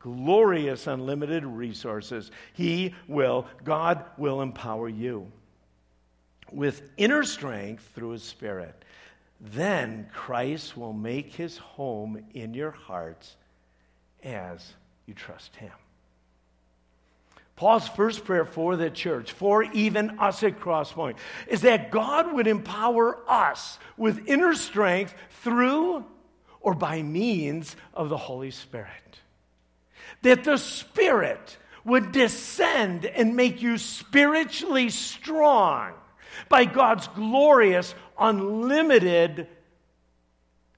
glorious 0.00 0.86
unlimited 0.86 1.46
resources, 1.46 2.30
he 2.52 2.94
will, 3.08 3.46
God 3.62 4.04
will 4.18 4.42
empower 4.42 4.88
you 4.88 5.30
with 6.52 6.82
inner 6.96 7.24
strength 7.24 7.88
through 7.94 8.10
his 8.10 8.22
spirit 8.22 8.84
then 9.40 10.08
Christ 10.12 10.76
will 10.76 10.92
make 10.92 11.34
his 11.34 11.58
home 11.58 12.24
in 12.32 12.54
your 12.54 12.70
hearts 12.70 13.36
as 14.22 14.72
you 15.06 15.14
trust 15.14 15.54
him. 15.56 15.72
Paul's 17.56 17.86
first 17.86 18.24
prayer 18.24 18.44
for 18.44 18.74
the 18.74 18.90
church, 18.90 19.30
for 19.32 19.62
even 19.62 20.18
us 20.18 20.42
at 20.42 20.58
Crosspoint, 20.58 21.16
is 21.46 21.60
that 21.60 21.92
God 21.92 22.32
would 22.32 22.48
empower 22.48 23.18
us 23.28 23.78
with 23.96 24.28
inner 24.28 24.54
strength 24.54 25.14
through 25.42 26.04
or 26.60 26.74
by 26.74 27.02
means 27.02 27.76
of 27.92 28.08
the 28.08 28.16
Holy 28.16 28.50
Spirit. 28.50 29.20
That 30.22 30.42
the 30.42 30.56
Spirit 30.56 31.58
would 31.84 32.10
descend 32.10 33.04
and 33.04 33.36
make 33.36 33.62
you 33.62 33.78
spiritually 33.78 34.90
strong 34.90 35.92
by 36.48 36.64
God's 36.64 37.06
glorious, 37.08 37.94
unlimited 38.18 39.48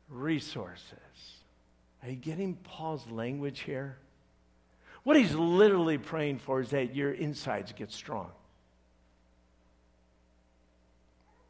resources. 0.08 0.82
Are 2.02 2.10
you 2.10 2.16
getting 2.16 2.54
Paul's 2.54 3.06
language 3.10 3.60
here? 3.60 3.98
What 5.02 5.16
he's 5.16 5.34
literally 5.34 5.98
praying 5.98 6.38
for 6.38 6.60
is 6.60 6.70
that 6.70 6.94
your 6.94 7.12
insides 7.12 7.72
get 7.72 7.92
strong. 7.92 8.30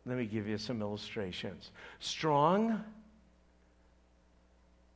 Let 0.04 0.18
me 0.18 0.26
give 0.26 0.46
you 0.46 0.56
some 0.56 0.82
illustrations. 0.82 1.70
Strong 1.98 2.84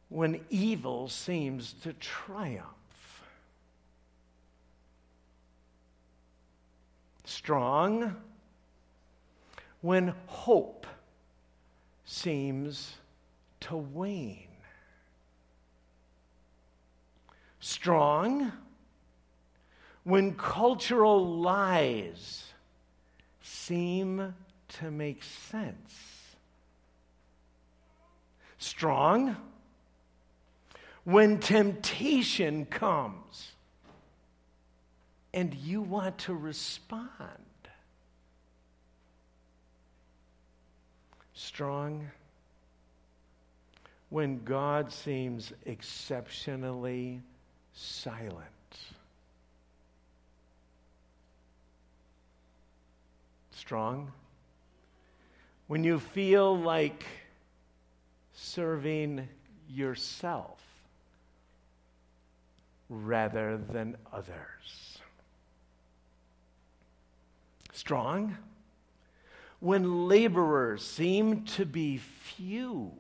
when 0.09 0.41
evil 0.51 1.09
seems 1.09 1.73
to 1.83 1.93
triumph. 1.95 2.67
Strong 7.25 8.17
when 9.81 10.15
hope 10.27 10.87
seems 12.05 12.95
to 13.61 13.77
wane. 13.77 14.47
Strong 17.61 18.53
when 20.05 20.35
cultural 20.35 21.41
lies 21.41 22.53
seem 23.43 24.35
to 24.69 24.91
make 24.91 25.23
sense. 25.23 25.95
Strong 28.59 29.37
when 31.05 31.39
temptation 31.39 32.67
comes 32.67 33.53
and 35.33 35.55
you 35.55 35.81
want 35.81 36.19
to 36.19 36.35
respond. 36.35 37.11
Strong 41.43 42.07
when 44.11 44.45
God 44.45 44.93
seems 44.93 45.55
exceptionally 45.65 47.23
silent. 47.73 48.45
Strong 53.53 54.13
when 55.67 55.83
you 55.83 55.99
feel 55.99 56.57
like 56.59 57.05
serving 58.35 59.27
yourself 59.69 60.61
rather 62.91 63.57
than 63.57 63.97
others. 64.13 64.99
Strong 67.73 68.37
when 69.61 70.09
laborers 70.09 70.83
seem 70.83 71.45
to 71.45 71.67
be 71.67 71.99
few 71.99 72.91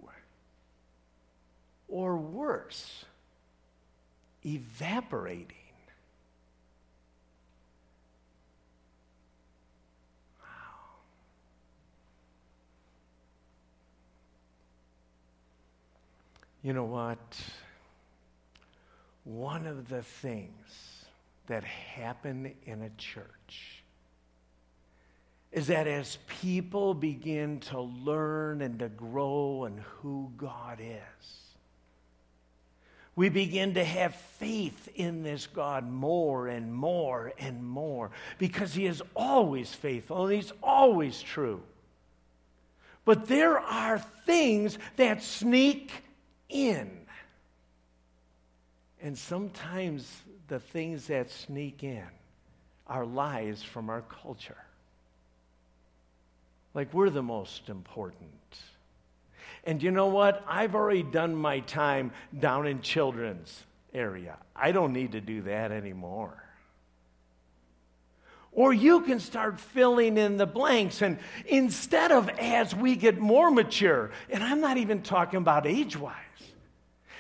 or 1.89 2.17
worse, 2.17 3.05
evaporating. 4.45 5.57
You 16.63 16.75
know 16.75 16.85
what? 16.85 17.41
One 19.25 19.67
of 19.67 19.89
the 19.89 20.03
things 20.03 21.07
that 21.47 21.65
happen 21.65 22.53
in 22.67 22.83
a 22.83 22.91
church 22.99 23.80
is 25.53 25.67
that 25.67 25.87
as 25.87 26.19
people 26.41 26.95
begin 26.95 27.59
to 27.61 27.81
learn 27.81 28.63
and 28.63 28.79
to 28.79 28.89
grow 28.89 29.65
in 29.65 29.79
who 30.01 30.31
God 30.37 30.79
is, 30.81 31.41
we 33.17 33.29
begin 33.29 33.75
to 33.75 33.85
have 33.85 34.15
faith 34.15 34.89
in 34.95 35.23
this 35.23 35.47
God 35.49 35.91
more 35.91 36.47
and 36.47 36.73
more 36.73 37.33
and 37.39 37.63
more 37.65 38.13
because 38.39 38.73
He 38.73 38.87
is 38.87 39.03
always 39.17 39.75
faithful 39.75 40.27
and 40.27 40.37
He's 40.37 40.53
always 40.63 41.21
true. 41.21 41.61
But 43.05 43.27
there 43.27 43.59
are 43.59 43.99
things 44.25 44.79
that 44.97 45.23
sneak 45.23 45.91
in. 46.49 46.91
And 49.03 49.19
sometimes 49.19 50.23
the 50.49 50.61
things 50.61 51.09
that 51.09 51.31
sneak 51.31 51.83
in 51.83 52.07
are 52.87 53.05
lies 53.05 53.63
from 53.63 53.91
our 53.91 54.03
culture. 54.03 54.57
Like 56.75 56.95
we're 56.95 57.11
the 57.11 57.23
most 57.23 57.69
important. 57.69 58.31
And 59.65 59.83
you 59.83 59.91
know 59.91 60.07
what? 60.07 60.43
I've 60.47 60.75
already 60.75 61.03
done 61.03 61.35
my 61.35 61.61
time 61.61 62.13
down 62.39 62.67
in 62.67 62.81
children's 62.81 63.65
area. 63.93 64.39
I 64.55 64.73
don't 64.73 64.93
need 64.93 65.13
to 65.13 65.21
do 65.21 65.43
that 65.43 65.73
anymore. 65.73 66.45
Or 68.53 68.73
you 68.73 69.03
can 69.03 69.21
start 69.21 69.61
filling 69.61 70.17
in 70.19 70.37
the 70.37 70.47
blanks. 70.47 71.03
And 71.03 71.19
instead 71.47 72.11
of 72.11 72.29
as 72.31 72.75
we 72.75 72.97
get 72.97 73.19
more 73.19 73.51
mature, 73.51 74.11
and 74.29 74.43
I'm 74.43 74.61
not 74.61 74.77
even 74.77 75.03
talking 75.03 75.39
about 75.39 75.67
age 75.67 75.97
wise, 75.97 76.15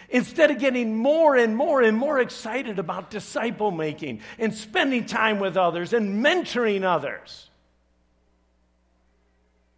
instead 0.08 0.50
of 0.50 0.58
getting 0.58 0.96
more 0.96 1.36
and 1.36 1.56
more 1.56 1.82
and 1.82 1.96
more 1.96 2.18
excited 2.18 2.78
about 2.78 3.10
disciple 3.10 3.70
making 3.70 4.22
and 4.38 4.54
spending 4.54 5.06
time 5.06 5.38
with 5.38 5.56
others 5.56 5.92
and 5.92 6.24
mentoring 6.24 6.82
others, 6.82 7.49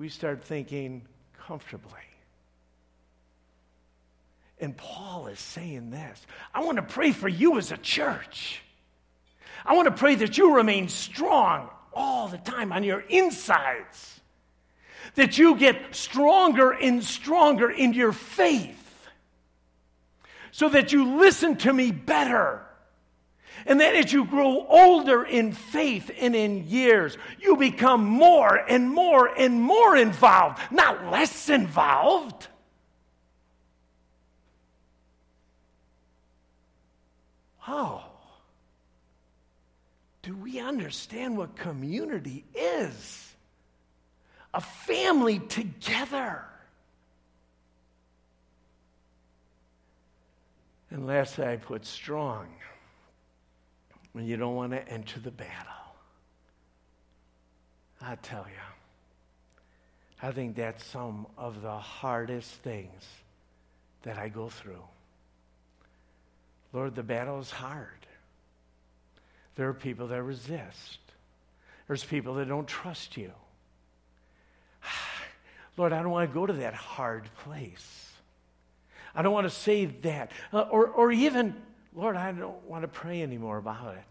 we 0.02 0.08
start 0.08 0.42
thinking 0.42 1.06
comfortably. 1.46 1.92
And 4.58 4.76
Paul 4.76 5.28
is 5.28 5.38
saying 5.38 5.90
this 5.90 6.26
I 6.52 6.64
want 6.64 6.78
to 6.78 6.82
pray 6.82 7.12
for 7.12 7.28
you 7.28 7.56
as 7.56 7.70
a 7.70 7.76
church. 7.76 8.62
I 9.64 9.76
want 9.76 9.86
to 9.86 9.94
pray 9.94 10.16
that 10.16 10.36
you 10.36 10.56
remain 10.56 10.88
strong 10.88 11.70
all 11.92 12.26
the 12.26 12.38
time 12.38 12.72
on 12.72 12.82
your 12.82 12.98
insides, 12.98 14.20
that 15.14 15.38
you 15.38 15.54
get 15.54 15.94
stronger 15.94 16.72
and 16.72 17.04
stronger 17.04 17.70
in 17.70 17.92
your 17.92 18.10
faith 18.10 19.06
so 20.50 20.68
that 20.68 20.92
you 20.92 21.16
listen 21.16 21.54
to 21.58 21.72
me 21.72 21.92
better. 21.92 22.66
And 23.66 23.80
then 23.80 23.94
as 23.96 24.12
you 24.12 24.24
grow 24.24 24.66
older 24.68 25.24
in 25.24 25.52
faith 25.52 26.10
and 26.18 26.34
in 26.34 26.68
years, 26.68 27.16
you 27.40 27.56
become 27.56 28.04
more 28.04 28.56
and 28.56 28.90
more 28.90 29.26
and 29.26 29.60
more 29.60 29.96
involved, 29.96 30.60
not 30.70 31.10
less 31.10 31.48
involved. 31.48 32.48
Oh, 37.68 38.02
do 40.22 40.34
we 40.36 40.58
understand 40.58 41.36
what 41.36 41.56
community 41.56 42.44
is? 42.54 43.34
A 44.54 44.60
family 44.60 45.38
together. 45.38 46.44
And 50.90 51.06
lastly, 51.06 51.46
I 51.46 51.56
put 51.56 51.86
strong 51.86 52.48
when 54.12 54.26
you 54.26 54.36
don't 54.36 54.54
want 54.54 54.72
to 54.72 54.88
enter 54.88 55.20
the 55.20 55.30
battle. 55.30 55.72
I 58.00 58.16
tell 58.16 58.46
you, 58.46 59.66
I 60.22 60.32
think 60.32 60.56
that's 60.56 60.84
some 60.84 61.26
of 61.36 61.62
the 61.62 61.76
hardest 61.76 62.50
things 62.62 63.04
that 64.02 64.18
I 64.18 64.28
go 64.28 64.48
through. 64.48 64.82
Lord, 66.72 66.94
the 66.94 67.02
battle 67.02 67.40
is 67.40 67.50
hard. 67.50 68.06
There 69.56 69.68
are 69.68 69.74
people 69.74 70.08
that 70.08 70.22
resist. 70.22 70.98
There's 71.86 72.04
people 72.04 72.34
that 72.34 72.48
don't 72.48 72.66
trust 72.66 73.16
you. 73.16 73.32
Lord, 75.76 75.92
I 75.92 76.02
don't 76.02 76.10
want 76.10 76.30
to 76.30 76.34
go 76.34 76.46
to 76.46 76.52
that 76.54 76.74
hard 76.74 77.28
place. 77.44 78.08
I 79.14 79.22
don't 79.22 79.32
want 79.32 79.46
to 79.46 79.54
say 79.54 79.84
that. 79.84 80.32
Uh, 80.52 80.62
or, 80.62 80.86
or 80.86 81.12
even, 81.12 81.54
Lord, 81.94 82.16
I 82.16 82.32
don't 82.32 82.62
want 82.64 82.82
to 82.82 82.88
pray 82.88 83.22
anymore 83.22 83.58
about 83.58 83.94
it. 83.96 84.04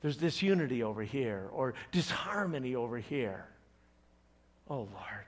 There's 0.00 0.16
disunity 0.16 0.82
over 0.82 1.02
here 1.02 1.48
or 1.52 1.74
disharmony 1.92 2.74
over 2.74 2.98
here. 2.98 3.44
Oh, 4.68 4.78
Lord. 4.78 5.26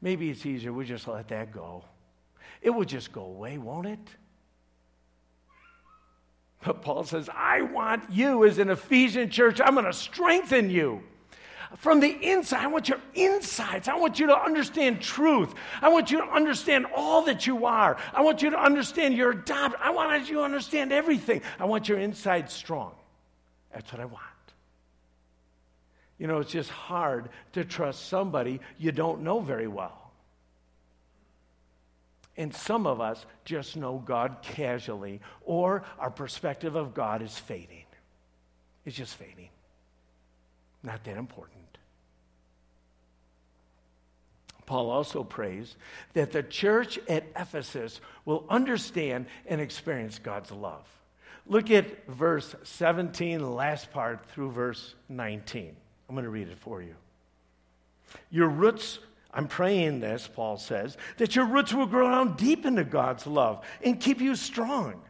Maybe 0.00 0.30
it's 0.30 0.44
easier 0.46 0.72
we 0.72 0.84
just 0.84 1.06
let 1.06 1.28
that 1.28 1.52
go. 1.52 1.84
It 2.60 2.70
will 2.70 2.84
just 2.84 3.12
go 3.12 3.22
away, 3.22 3.58
won't 3.58 3.86
it? 3.86 4.08
But 6.64 6.82
Paul 6.82 7.04
says, 7.04 7.28
I 7.34 7.62
want 7.62 8.04
you 8.10 8.44
as 8.44 8.58
an 8.58 8.70
Ephesian 8.70 9.30
church, 9.30 9.60
I'm 9.60 9.74
going 9.74 9.84
to 9.84 9.92
strengthen 9.92 10.70
you 10.70 11.02
from 11.78 12.00
the 12.00 12.10
inside. 12.10 12.64
I 12.64 12.66
want 12.66 12.88
your 12.88 13.00
insides. 13.14 13.88
I 13.88 13.96
want 13.96 14.18
you 14.18 14.26
to 14.28 14.36
understand 14.36 15.00
truth. 15.00 15.54
I 15.80 15.88
want 15.88 16.10
you 16.10 16.18
to 16.18 16.24
understand 16.24 16.86
all 16.94 17.22
that 17.22 17.46
you 17.46 17.66
are. 17.66 17.96
I 18.12 18.22
want 18.22 18.42
you 18.42 18.50
to 18.50 18.58
understand 18.58 19.14
your 19.14 19.30
adopted. 19.30 19.80
I 19.82 19.90
want 19.90 20.28
you 20.28 20.36
to 20.36 20.42
understand 20.42 20.92
everything. 20.92 21.42
I 21.58 21.64
want 21.64 21.88
your 21.88 21.98
inside 21.98 22.50
strong. 22.50 22.92
That's 23.72 23.90
what 23.92 24.00
I 24.00 24.04
want. 24.04 24.22
You 26.18 26.26
know, 26.26 26.38
it's 26.38 26.52
just 26.52 26.70
hard 26.70 27.30
to 27.54 27.64
trust 27.64 28.08
somebody 28.08 28.60
you 28.78 28.92
don't 28.92 29.22
know 29.22 29.40
very 29.40 29.66
well. 29.66 30.12
And 32.36 32.54
some 32.54 32.86
of 32.86 33.00
us 33.00 33.26
just 33.44 33.76
know 33.76 34.02
God 34.04 34.36
casually, 34.42 35.20
or 35.44 35.84
our 35.98 36.10
perspective 36.10 36.76
of 36.76 36.94
God 36.94 37.22
is 37.22 37.36
fading. 37.36 37.84
It's 38.84 38.96
just 38.96 39.16
fading. 39.16 39.50
Not 40.82 41.04
that 41.04 41.16
important. 41.16 41.62
Paul 44.66 44.90
also 44.90 45.22
prays 45.24 45.76
that 46.14 46.32
the 46.32 46.42
church 46.42 46.98
at 47.08 47.24
Ephesus 47.36 48.00
will 48.24 48.44
understand 48.48 49.26
and 49.46 49.60
experience 49.60 50.18
God's 50.18 50.50
love. 50.50 50.86
Look 51.46 51.70
at 51.70 52.06
verse 52.06 52.54
17, 52.62 53.54
last 53.54 53.92
part 53.92 54.24
through 54.26 54.52
verse 54.52 54.94
19. 55.08 55.76
I'm 56.08 56.14
going 56.14 56.24
to 56.24 56.30
read 56.30 56.48
it 56.48 56.58
for 56.58 56.80
you. 56.80 56.94
Your 58.30 58.48
roots, 58.48 58.98
I'm 59.32 59.48
praying 59.48 60.00
this, 60.00 60.28
Paul 60.32 60.56
says, 60.56 60.96
that 61.16 61.34
your 61.34 61.46
roots 61.46 61.74
will 61.74 61.86
grow 61.86 62.10
down 62.10 62.36
deep 62.36 62.64
into 62.64 62.84
God's 62.84 63.26
love 63.26 63.64
and 63.82 64.00
keep 64.00 64.20
you 64.20 64.36
strong. 64.36 65.02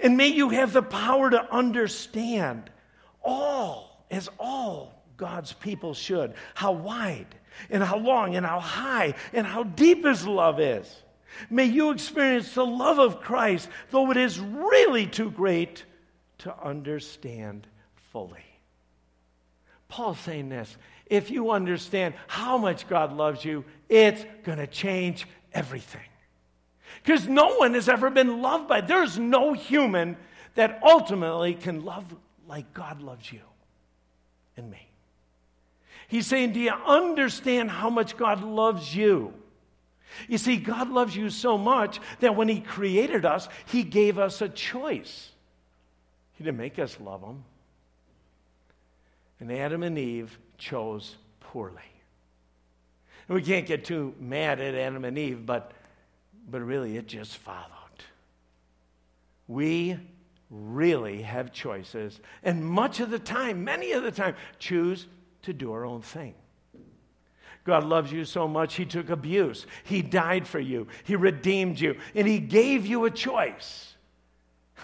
And 0.00 0.16
may 0.16 0.28
you 0.28 0.48
have 0.50 0.72
the 0.72 0.82
power 0.82 1.30
to 1.30 1.52
understand 1.52 2.70
all, 3.22 3.93
as 4.14 4.28
all 4.38 5.02
God's 5.16 5.52
people 5.52 5.94
should, 5.94 6.34
how 6.54 6.72
wide 6.72 7.26
and 7.70 7.82
how 7.82 7.98
long 7.98 8.36
and 8.36 8.44
how 8.44 8.60
high 8.60 9.14
and 9.32 9.46
how 9.46 9.64
deep 9.64 10.04
His 10.04 10.26
love 10.26 10.60
is. 10.60 11.02
May 11.50 11.64
you 11.64 11.90
experience 11.90 12.54
the 12.54 12.64
love 12.64 12.98
of 12.98 13.20
Christ, 13.20 13.68
though 13.90 14.10
it 14.10 14.16
is 14.16 14.38
really 14.38 15.06
too 15.06 15.30
great 15.30 15.84
to 16.38 16.54
understand 16.62 17.66
fully. 18.12 18.44
Paul's 19.88 20.20
saying 20.20 20.48
this 20.48 20.76
if 21.06 21.30
you 21.30 21.50
understand 21.50 22.14
how 22.26 22.56
much 22.56 22.88
God 22.88 23.12
loves 23.12 23.44
you, 23.44 23.64
it's 23.88 24.24
going 24.44 24.58
to 24.58 24.66
change 24.66 25.26
everything. 25.52 26.00
Because 27.02 27.28
no 27.28 27.56
one 27.56 27.74
has 27.74 27.88
ever 27.88 28.10
been 28.10 28.40
loved 28.40 28.68
by, 28.68 28.80
there's 28.80 29.18
no 29.18 29.52
human 29.52 30.16
that 30.54 30.80
ultimately 30.82 31.54
can 31.54 31.84
love 31.84 32.04
like 32.46 32.72
God 32.72 33.02
loves 33.02 33.30
you 33.30 33.40
and 34.56 34.70
me. 34.70 34.88
He's 36.08 36.26
saying, 36.26 36.52
Do 36.52 36.60
you 36.60 36.70
understand 36.72 37.70
how 37.70 37.90
much 37.90 38.16
God 38.16 38.42
loves 38.42 38.94
you? 38.94 39.32
You 40.28 40.38
see, 40.38 40.56
God 40.56 40.90
loves 40.90 41.16
you 41.16 41.30
so 41.30 41.58
much 41.58 42.00
that 42.20 42.36
when 42.36 42.48
He 42.48 42.60
created 42.60 43.24
us, 43.24 43.48
He 43.66 43.82
gave 43.82 44.18
us 44.18 44.40
a 44.40 44.48
choice. 44.48 45.30
He 46.34 46.44
didn't 46.44 46.58
make 46.58 46.78
us 46.78 46.98
love 47.00 47.22
Him. 47.22 47.44
And 49.40 49.50
Adam 49.52 49.82
and 49.82 49.98
Eve 49.98 50.38
chose 50.58 51.16
poorly. 51.40 51.80
And 53.28 53.34
we 53.34 53.42
can't 53.42 53.66
get 53.66 53.84
too 53.84 54.14
mad 54.20 54.60
at 54.60 54.74
Adam 54.74 55.04
and 55.04 55.18
Eve, 55.18 55.44
but, 55.44 55.72
but 56.48 56.60
really 56.60 56.96
it 56.96 57.06
just 57.06 57.36
followed. 57.38 57.70
We 59.48 59.98
really 60.50 61.22
have 61.22 61.52
choices, 61.52 62.20
and 62.42 62.64
much 62.64 63.00
of 63.00 63.10
the 63.10 63.18
time, 63.18 63.64
many 63.64 63.92
of 63.92 64.02
the 64.02 64.12
time, 64.12 64.36
choose 64.58 65.06
to 65.42 65.52
do 65.52 65.72
our 65.72 65.84
own 65.84 66.02
thing. 66.02 66.34
God 67.64 67.84
loves 67.84 68.12
you 68.12 68.24
so 68.24 68.46
much, 68.46 68.74
He 68.74 68.84
took 68.84 69.08
abuse. 69.08 69.66
He 69.84 70.02
died 70.02 70.46
for 70.46 70.60
you. 70.60 70.86
He 71.04 71.16
redeemed 71.16 71.80
you. 71.80 71.96
And 72.14 72.28
He 72.28 72.38
gave 72.38 72.86
you 72.86 73.06
a 73.06 73.10
choice. 73.10 73.94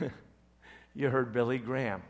you 0.95 1.11
heard 1.11 1.33
Billy 1.33 1.59
Graham. 1.59 2.03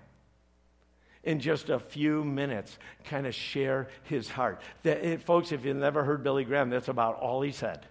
In 1.23 1.41
just 1.41 1.69
a 1.69 1.79
few 1.79 2.25
minutes, 2.25 2.79
kind 3.05 3.27
of 3.27 3.35
share 3.35 3.89
his 4.05 4.29
heart. 4.29 4.63
That, 4.85 5.05
it, 5.05 5.21
eh, 5.21 5.23
folks, 5.23 5.53
if 5.53 5.67
you've 5.67 5.77
never 5.77 6.03
heard 6.03 6.23
Billy 6.23 6.45
Graham, 6.45 6.71
that's 6.71 6.89
about 6.89 7.17
all 7.17 7.43
he 7.43 7.53
said. 7.53 7.85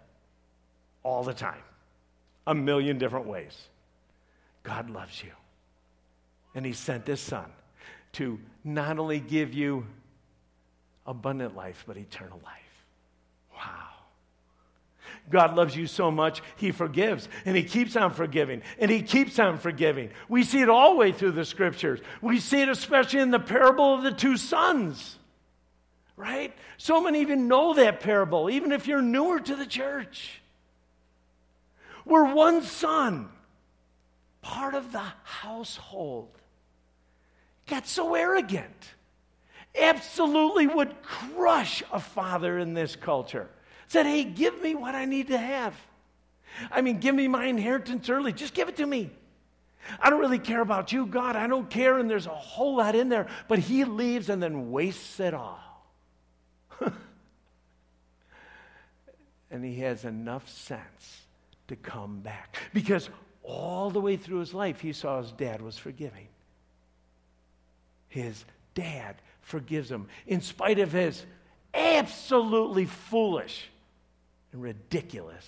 All 1.04 1.22
the 1.24 1.34
time. 1.34 1.62
A 2.48 2.56
million 2.56 2.98
different 2.98 3.28
ways. 3.28 3.56
God 4.64 4.90
loves 4.90 5.24
you. 5.24 5.32
And 6.56 6.66
He 6.66 6.74
sent 6.74 7.08
His 7.08 7.20
Son 7.20 7.46
to 8.14 8.40
not 8.64 9.00
only 9.00 9.20
give 9.20 9.54
you 9.54 9.86
abundant 11.06 11.56
life, 11.56 11.84
but 11.88 11.98
eternal 11.98 12.40
life. 12.44 12.86
Wow. 13.56 13.88
God 15.30 15.56
loves 15.56 15.76
you 15.76 15.86
so 15.88 16.10
much, 16.10 16.42
He 16.56 16.72
forgives, 16.72 17.30
and 17.46 17.56
He 17.56 17.64
keeps 17.64 17.96
on 17.96 18.14
forgiving, 18.14 18.62
and 18.80 18.90
He 18.90 19.02
keeps 19.02 19.38
on 19.38 19.58
forgiving. 19.58 20.10
We 20.28 20.44
see 20.44 20.62
it 20.62 20.70
all 20.70 20.94
the 20.94 20.98
way 20.98 21.12
through 21.12 21.32
the 21.32 21.46
scriptures. 21.46 22.00
We 22.22 22.40
see 22.40 22.62
it 22.62 22.70
especially 22.70 23.20
in 23.20 23.32
the 23.32 23.40
parable 23.40 23.94
of 23.94 24.04
the 24.04 24.12
two 24.12 24.38
sons, 24.38 25.18
right? 26.16 26.54
So 26.78 27.02
many 27.02 27.22
even 27.22 27.48
know 27.48 27.74
that 27.76 28.00
parable, 28.00 28.50
even 28.50 28.72
if 28.72 28.88
you're 28.88 29.02
newer 29.02 29.40
to 29.40 29.56
the 29.56 29.66
church. 29.66 30.42
Where 32.06 32.34
one 32.34 32.64
son, 32.64 33.30
part 34.42 34.74
of 34.74 34.92
the 34.92 35.04
household, 35.24 36.39
got 37.70 37.88
so 37.88 38.16
arrogant 38.16 38.94
absolutely 39.80 40.68
would 40.68 41.02
crush 41.02 41.84
a 41.92 42.00
father 42.00 42.58
in 42.58 42.74
this 42.74 42.96
culture. 42.96 43.50
Said, 43.88 44.06
hey, 44.06 44.24
give 44.24 44.62
me 44.62 44.76
what 44.76 44.96
I 44.96 45.06
need 45.06 45.28
to 45.28 45.38
have. 45.38 45.76
I 46.72 46.82
mean, 46.82 47.00
give 47.00 47.16
me 47.16 47.28
my 47.28 47.46
inheritance 47.46 48.10
early. 48.10 48.34
Just 48.34 48.54
give 48.54 48.70
it 48.70 48.78
to 48.78 48.86
me. 48.86 49.12
I 50.00 50.10
don't 50.10 50.20
really 50.20 50.40
care 50.40 50.62
about 50.62 50.92
you, 50.92 51.06
God. 51.06 51.36
I 51.36 51.48
don't 51.48 51.70
care. 51.70 51.98
And 51.98 52.10
there's 52.10 52.26
a 52.26 52.30
whole 52.30 52.78
lot 52.78 52.96
in 52.96 53.10
there. 53.10 53.28
But 53.48 53.60
he 53.60 53.86
leaves 53.86 54.30
and 54.30 54.42
then 54.42 54.72
wastes 54.72 55.20
it 55.20 55.34
all. 55.34 55.60
and 59.52 59.64
he 59.64 59.76
has 59.80 60.06
enough 60.06 60.50
sense 60.50 61.22
to 61.68 61.76
come 61.76 62.20
back. 62.20 62.58
Because 62.74 63.10
all 63.44 63.90
the 63.90 64.02
way 64.02 64.18
through 64.18 64.40
his 64.40 64.54
life, 64.54 64.80
he 64.82 64.94
saw 64.94 65.22
his 65.22 65.32
dad 65.32 65.62
was 65.62 65.78
forgiving. 65.78 66.28
His 68.10 68.44
dad 68.74 69.16
forgives 69.42 69.90
him 69.90 70.08
in 70.28 70.42
spite 70.42 70.80
of 70.80 70.92
his 70.92 71.26
absolutely 71.74 72.86
foolish 72.86 73.70
and 74.52 74.62
ridiculous 74.62 75.46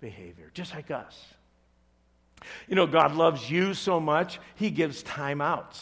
behavior, 0.00 0.50
just 0.54 0.74
like 0.74 0.90
us. 0.90 1.24
You 2.68 2.74
know, 2.74 2.86
God 2.86 3.14
loves 3.14 3.50
you 3.50 3.74
so 3.74 4.00
much, 4.00 4.38
He 4.54 4.70
gives 4.70 5.02
timeouts. 5.02 5.80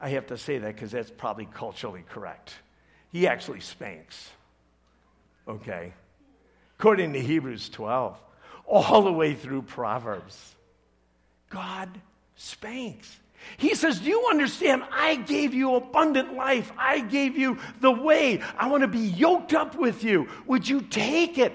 I 0.00 0.10
have 0.10 0.28
to 0.28 0.38
say 0.38 0.58
that 0.58 0.74
because 0.74 0.92
that's 0.92 1.10
probably 1.10 1.46
culturally 1.46 2.04
correct. 2.08 2.54
He 3.10 3.26
actually 3.26 3.60
spanks. 3.60 4.30
Okay? 5.48 5.92
According 6.78 7.12
to 7.14 7.20
Hebrews 7.20 7.68
12, 7.70 8.16
all 8.66 9.02
the 9.02 9.12
way 9.12 9.34
through 9.34 9.62
Proverbs, 9.62 10.54
God 11.50 11.88
spanks. 12.36 13.18
He 13.56 13.74
says, 13.74 14.00
Do 14.00 14.08
you 14.08 14.26
understand? 14.30 14.84
I 14.92 15.16
gave 15.16 15.54
you 15.54 15.74
abundant 15.74 16.34
life. 16.34 16.72
I 16.76 17.00
gave 17.00 17.36
you 17.36 17.58
the 17.80 17.90
way. 17.90 18.40
I 18.56 18.68
want 18.68 18.82
to 18.82 18.88
be 18.88 18.98
yoked 18.98 19.54
up 19.54 19.76
with 19.76 20.04
you. 20.04 20.28
Would 20.46 20.68
you 20.68 20.82
take 20.82 21.38
it? 21.38 21.52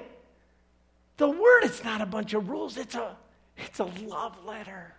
The 1.17 1.29
word 1.29 1.63
is 1.63 1.83
not 1.83 2.01
a 2.01 2.05
bunch 2.05 2.33
of 2.33 2.49
rules, 2.49 2.77
it's 2.77 2.95
a, 2.95 3.15
it's 3.57 3.79
a 3.79 3.85
love 3.85 4.43
letter. 4.45 4.93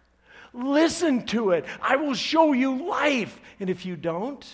Listen 0.53 1.27
to 1.27 1.51
it. 1.51 1.65
I 1.83 1.97
will 1.97 2.15
show 2.15 2.53
you 2.53 2.87
life. 2.87 3.41
And 3.59 3.69
if 3.69 3.85
you 3.85 3.97
don't, 3.97 4.47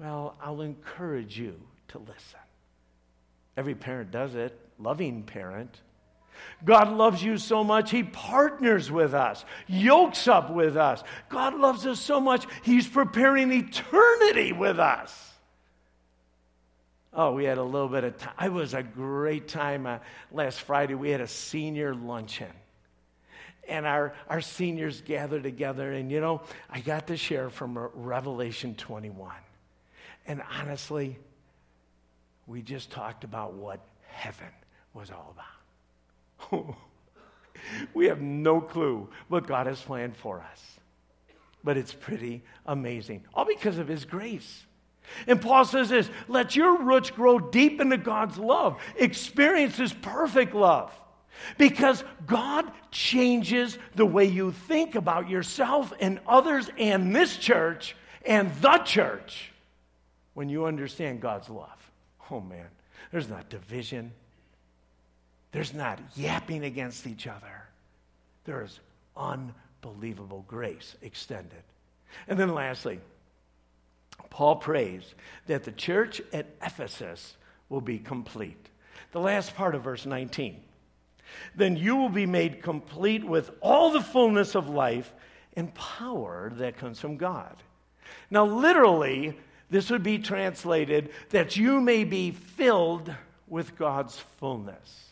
well, 0.00 0.36
I'll 0.42 0.62
encourage 0.62 1.38
you 1.38 1.54
to 1.88 1.98
listen. 1.98 2.40
Every 3.56 3.76
parent 3.76 4.10
does 4.10 4.34
it, 4.34 4.58
loving 4.80 5.22
parent. 5.22 5.80
God 6.64 6.92
loves 6.92 7.22
you 7.22 7.38
so 7.38 7.64
much, 7.64 7.90
He 7.90 8.02
partners 8.02 8.90
with 8.90 9.14
us, 9.14 9.44
yokes 9.66 10.28
up 10.28 10.50
with 10.50 10.76
us. 10.76 11.02
God 11.28 11.58
loves 11.58 11.86
us 11.86 12.00
so 12.00 12.20
much, 12.20 12.46
He's 12.62 12.86
preparing 12.86 13.50
eternity 13.52 14.52
with 14.52 14.78
us. 14.78 15.32
Oh, 17.14 17.32
we 17.32 17.44
had 17.44 17.58
a 17.58 17.62
little 17.62 17.88
bit 17.88 18.04
of 18.04 18.16
time. 18.16 18.34
It 18.42 18.52
was 18.52 18.72
a 18.72 18.82
great 18.82 19.46
time 19.46 19.86
uh, 19.86 19.98
last 20.30 20.60
Friday. 20.60 20.94
We 20.94 21.10
had 21.10 21.20
a 21.20 21.28
senior 21.28 21.94
luncheon. 21.94 22.52
And 23.68 23.86
our, 23.86 24.14
our 24.28 24.40
seniors 24.40 25.02
gathered 25.02 25.42
together. 25.42 25.92
And, 25.92 26.10
you 26.10 26.20
know, 26.20 26.40
I 26.70 26.80
got 26.80 27.08
to 27.08 27.16
share 27.16 27.50
from 27.50 27.78
Revelation 27.94 28.74
21. 28.76 29.30
And 30.26 30.42
honestly, 30.58 31.18
we 32.46 32.62
just 32.62 32.90
talked 32.90 33.24
about 33.24 33.52
what 33.54 33.80
heaven 34.08 34.48
was 34.94 35.10
all 35.10 35.34
about. 35.34 35.61
we 37.94 38.06
have 38.06 38.20
no 38.20 38.60
clue 38.60 39.08
what 39.28 39.46
God 39.46 39.66
has 39.66 39.80
planned 39.80 40.16
for 40.16 40.40
us. 40.40 40.78
But 41.64 41.76
it's 41.76 41.94
pretty 41.94 42.42
amazing, 42.66 43.24
all 43.34 43.44
because 43.44 43.78
of 43.78 43.88
His 43.88 44.04
grace. 44.04 44.64
And 45.26 45.40
Paul 45.40 45.64
says 45.64 45.88
this 45.88 46.10
let 46.28 46.56
your 46.56 46.82
roots 46.82 47.10
grow 47.10 47.38
deep 47.38 47.80
into 47.80 47.96
God's 47.96 48.38
love, 48.38 48.80
experience 48.96 49.76
His 49.76 49.92
perfect 49.92 50.54
love. 50.54 50.92
Because 51.58 52.04
God 52.26 52.70
changes 52.90 53.78
the 53.94 54.06
way 54.06 54.26
you 54.26 54.52
think 54.52 54.94
about 54.94 55.30
yourself 55.30 55.92
and 55.98 56.20
others 56.26 56.70
and 56.78 57.16
this 57.16 57.36
church 57.36 57.96
and 58.24 58.54
the 58.56 58.78
church 58.78 59.50
when 60.34 60.48
you 60.48 60.66
understand 60.66 61.20
God's 61.20 61.48
love. 61.48 61.90
Oh 62.30 62.40
man, 62.40 62.66
there's 63.10 63.28
not 63.28 63.48
division, 63.48 64.12
there's 65.52 65.74
not 65.74 65.98
yapping 66.16 66.64
against 66.64 67.06
each 67.06 67.26
other. 67.26 67.62
There 68.44 68.62
is 68.62 68.80
unbelievable 69.16 70.44
grace 70.48 70.96
extended. 71.02 71.62
And 72.26 72.38
then 72.38 72.54
lastly, 72.54 73.00
Paul 74.30 74.56
prays 74.56 75.14
that 75.46 75.64
the 75.64 75.72
church 75.72 76.20
at 76.32 76.46
Ephesus 76.62 77.36
will 77.68 77.80
be 77.80 77.98
complete. 77.98 78.68
The 79.12 79.20
last 79.20 79.54
part 79.54 79.74
of 79.74 79.82
verse 79.82 80.06
19. 80.06 80.60
then 81.54 81.76
you 81.76 81.96
will 81.96 82.08
be 82.08 82.26
made 82.26 82.62
complete 82.62 83.24
with 83.24 83.50
all 83.60 83.90
the 83.90 84.00
fullness 84.00 84.54
of 84.54 84.68
life 84.68 85.12
and 85.54 85.72
power 85.74 86.52
that 86.56 86.76
comes 86.76 86.98
from 86.98 87.16
God. 87.16 87.56
Now, 88.30 88.44
literally, 88.44 89.38
this 89.70 89.90
would 89.90 90.02
be 90.02 90.18
translated 90.18 91.10
that 91.30 91.56
you 91.56 91.80
may 91.80 92.04
be 92.04 92.30
filled 92.30 93.14
with 93.48 93.76
God's 93.76 94.18
fullness. 94.38 95.11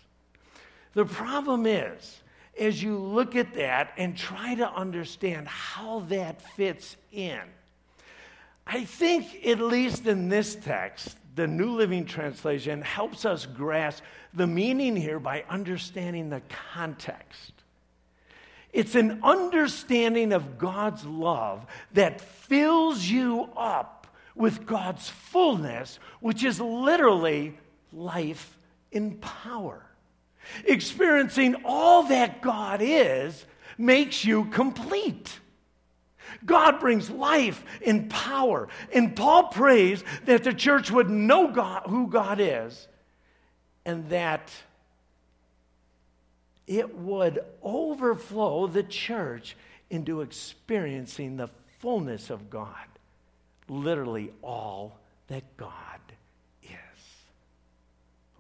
The 0.95 1.05
problem 1.05 1.67
is, 1.67 2.21
as 2.59 2.83
you 2.83 2.99
look 2.99 3.37
at 3.37 3.55
that 3.55 3.93
and 3.97 4.17
try 4.17 4.55
to 4.57 4.71
understand 4.71 5.49
how 5.49 6.01
that 6.09 6.43
fits 6.57 6.97
in, 7.13 7.41
I 8.67 8.85
think, 8.85 9.47
at 9.47 9.61
least 9.61 10.07
in 10.07 10.29
this 10.29 10.55
text, 10.57 11.17
the 11.35 11.47
New 11.47 11.73
Living 11.73 12.05
Translation 12.05 12.83
helps 12.83 13.25
us 13.25 13.47
grasp 13.47 14.03
the 14.35 14.47
meaning 14.47 14.97
here 14.97 15.19
by 15.19 15.45
understanding 15.49 16.29
the 16.29 16.43
context. 16.73 17.53
It's 18.73 18.95
an 18.95 19.21
understanding 19.23 20.33
of 20.33 20.59
God's 20.59 21.05
love 21.05 21.67
that 21.95 22.21
fills 22.21 23.05
you 23.05 23.49
up 23.57 24.07
with 24.35 24.67
God's 24.67 25.09
fullness, 25.09 25.99
which 26.21 26.45
is 26.45 26.61
literally 26.61 27.59
life 27.93 28.57
in 28.93 29.17
power. 29.17 29.90
Experiencing 30.65 31.57
all 31.65 32.05
that 32.05 32.41
God 32.43 32.81
is 32.83 33.45
makes 33.79 34.25
you 34.25 34.47
complete. 34.47 35.39
God 36.45 36.81
brings 36.81 37.11
life 37.11 37.63
and 37.85 38.09
power. 38.09 38.69
And 38.93 39.15
Paul 39.15 39.49
prays 39.49 40.05
that 40.27 40.45
the 40.45 40.53
church 40.53 40.91
would 40.91 41.11
know 41.11 41.49
God, 41.49 41.83
who 41.87 42.07
God 42.07 42.41
is 42.41 42.89
and 43.85 44.09
that 44.11 44.51
it 46.67 46.97
would 46.97 47.41
overflow 47.63 48.67
the 48.67 48.83
church 48.83 49.57
into 49.91 50.21
experiencing 50.21 51.37
the 51.37 51.49
fullness 51.81 52.31
of 52.31 52.49
God. 52.49 52.75
Literally 53.69 54.31
all 54.43 54.99
that 55.29 55.57
God 55.57 56.01
is. 56.63 56.71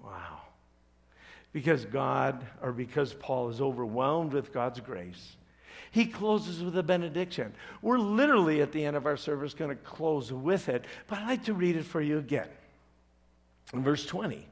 Wow. 0.03 0.40
Because 1.53 1.85
God, 1.85 2.45
or 2.63 2.73
because 2.73 3.13
Paul 3.13 3.49
is 3.49 3.61
overwhelmed 3.61 4.33
with 4.33 4.53
God's 4.53 4.81
grace, 4.81 5.37
he 5.91 6.07
closes 6.07 6.63
with 6.63 6.77
a 6.79 6.83
benediction. 6.83 7.53
We're 7.83 7.99
literally 7.99 8.63
at 8.63 8.71
the 8.71 8.85
end 8.85 8.97
of 8.97 9.07
our 9.07 9.17
service 9.17 9.55
going 9.55 9.71
to 9.71 9.83
close 9.83 10.33
with 10.33 10.69
it, 10.69 10.85
but 11.09 11.19
I'd 11.19 11.27
like 11.27 11.45
to 11.45 11.55
read 11.55 11.77
it 11.77 11.85
for 11.85 12.01
you 12.01 12.19
again. 12.19 12.49
In 13.73 13.83
verse 13.83 14.07
20. 14.07 14.47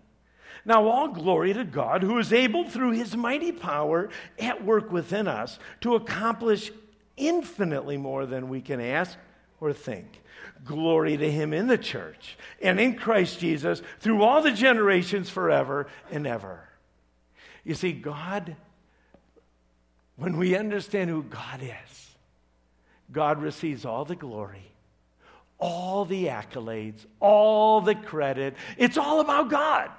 Now, 0.65 0.89
all 0.89 1.09
glory 1.09 1.53
to 1.55 1.65
God, 1.65 2.03
who 2.03 2.19
is 2.19 2.33
able 2.33 2.69
through 2.69 2.91
his 2.93 3.17
mighty 3.17 3.53
power 3.53 4.11
at 4.39 4.65
work 4.65 4.91
within 4.91 5.29
us 5.29 5.59
to 5.83 5.95
accomplish 5.95 6.73
infinitely 7.17 7.97
more 7.97 8.27
than 8.27 8.49
we 8.49 8.61
can 8.61 8.81
ask 8.81 9.17
or 9.61 9.73
think. 9.73 10.23
Glory 10.65 11.17
to 11.17 11.31
him 11.31 11.53
in 11.53 11.69
the 11.69 11.79
church 11.79 12.37
and 12.61 12.81
in 12.81 12.97
Christ 12.97 13.39
Jesus 13.39 13.83
through 14.01 14.23
all 14.23 14.43
the 14.43 14.51
generations 14.51 15.31
forever 15.31 15.87
and 16.11 16.27
ever. 16.27 16.68
You 17.69 17.75
see, 17.75 17.93
God 17.93 18.57
when 20.19 20.37
we 20.37 20.57
understand 20.57 21.09
who 21.09 21.23
God 21.23 21.62
is, 21.62 22.16
God 23.11 23.41
receives 23.41 23.85
all 23.85 24.05
the 24.05 24.16
glory, 24.16 24.73
all 25.61 26.05
the 26.05 26.27
accolades, 26.27 27.07
all 27.21 27.81
the 27.81 27.95
credit. 27.95 28.57
It's 28.77 28.99
all 28.99 29.21
about 29.21 29.49
God. 29.49 29.91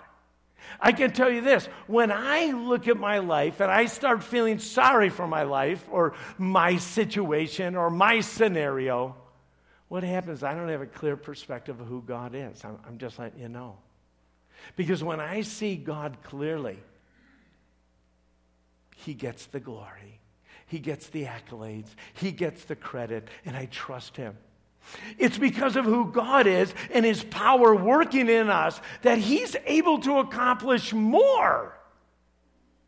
I 0.80 0.92
can 0.92 1.14
tell 1.14 1.30
you 1.32 1.40
this 1.40 1.68
when 1.88 2.12
I 2.12 2.52
look 2.52 2.90
at 2.90 2.98
my 2.98 3.20
life 3.20 3.62
and 3.62 3.72
I 3.72 3.86
start 3.86 4.22
feeling 4.22 4.60
sorry 4.60 5.10
for 5.10 5.26
my 5.26 5.44
life 5.44 5.88
or 5.90 6.14
my 6.38 6.76
situation 6.76 7.78
or 7.78 7.90
my 7.90 8.20
scenario, 8.20 9.16
what 9.88 10.04
happens? 10.04 10.44
I 10.44 10.54
don't 10.54 10.68
have 10.68 10.82
a 10.82 10.86
clear 10.86 11.16
perspective 11.16 11.80
of 11.80 11.88
who 11.88 12.02
God 12.02 12.36
is. 12.36 12.64
I'm, 12.66 12.78
I'm 12.86 12.98
just 12.98 13.18
letting 13.18 13.40
you 13.40 13.48
know. 13.48 13.78
Because 14.76 15.02
when 15.02 15.22
I 15.22 15.42
see 15.42 15.78
God 15.78 16.18
clearly, 16.24 16.78
he 19.06 19.14
gets 19.14 19.46
the 19.46 19.62
glory, 19.62 20.20
He 20.68 20.80
gets 20.80 21.08
the 21.08 21.26
accolades, 21.26 21.88
He 22.14 22.32
gets 22.32 22.66
the 22.66 22.76
credit, 22.76 23.30
and 23.46 23.56
I 23.56 23.68
trust 23.68 24.18
Him. 24.18 24.38
It's 25.18 25.38
because 25.38 25.76
of 25.78 25.86
who 25.86 26.12
God 26.12 26.48
is 26.48 26.74
and 26.92 27.06
His 27.06 27.24
power 27.24 27.74
working 27.74 28.28
in 28.28 28.50
us 28.50 28.82
that 29.04 29.18
He's 29.18 29.56
able 29.66 30.00
to 30.00 30.20
accomplish 30.20 30.92
more 30.92 31.78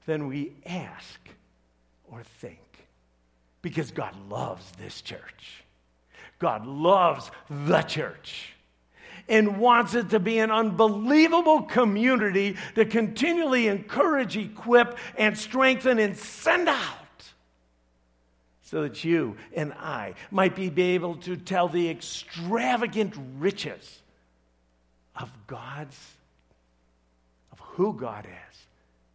than 0.05 0.27
we 0.27 0.51
ask 0.65 1.19
or 2.03 2.23
think. 2.23 2.59
Because 3.61 3.91
God 3.91 4.13
loves 4.29 4.69
this 4.73 5.01
church. 5.01 5.63
God 6.39 6.65
loves 6.65 7.31
the 7.49 7.83
church 7.83 8.53
and 9.31 9.57
wants 9.57 9.95
it 9.95 10.09
to 10.09 10.19
be 10.19 10.39
an 10.39 10.51
unbelievable 10.51 11.63
community 11.63 12.57
to 12.75 12.85
continually 12.85 13.69
encourage, 13.69 14.35
equip, 14.35 14.97
and 15.17 15.37
strengthen 15.37 15.97
and 15.99 16.17
send 16.17 16.67
out 16.67 16.97
so 18.61 18.83
that 18.83 19.03
you 19.05 19.37
and 19.55 19.73
I 19.73 20.15
might 20.31 20.53
be 20.55 20.69
able 20.93 21.15
to 21.15 21.37
tell 21.37 21.69
the 21.69 21.89
extravagant 21.89 23.15
riches 23.39 24.01
of 25.15 25.31
God's, 25.47 25.97
of 27.53 27.59
who 27.59 27.93
God 27.93 28.25
is 28.25 28.57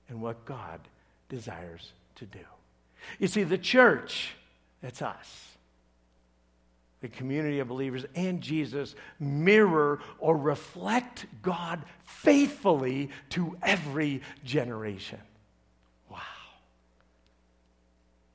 and 0.09 0.23
what 0.23 0.47
God 0.47 0.81
desires 1.29 1.93
to 2.17 2.25
do. 2.25 2.39
You 3.19 3.29
see, 3.29 3.45
the 3.45 3.59
church, 3.59 4.35
that's 4.81 5.03
us 5.03 5.56
the 7.01 7.09
community 7.09 7.59
of 7.59 7.69
believers 7.69 8.05
and 8.15 8.41
Jesus 8.41 8.95
mirror 9.21 10.01
or 10.19 10.37
reflect 10.37 11.27
God 11.43 11.83
faithfully 12.05 13.11
to 13.31 13.57
every 13.63 14.23
generation. 14.45 15.21
Wow. 16.11 16.19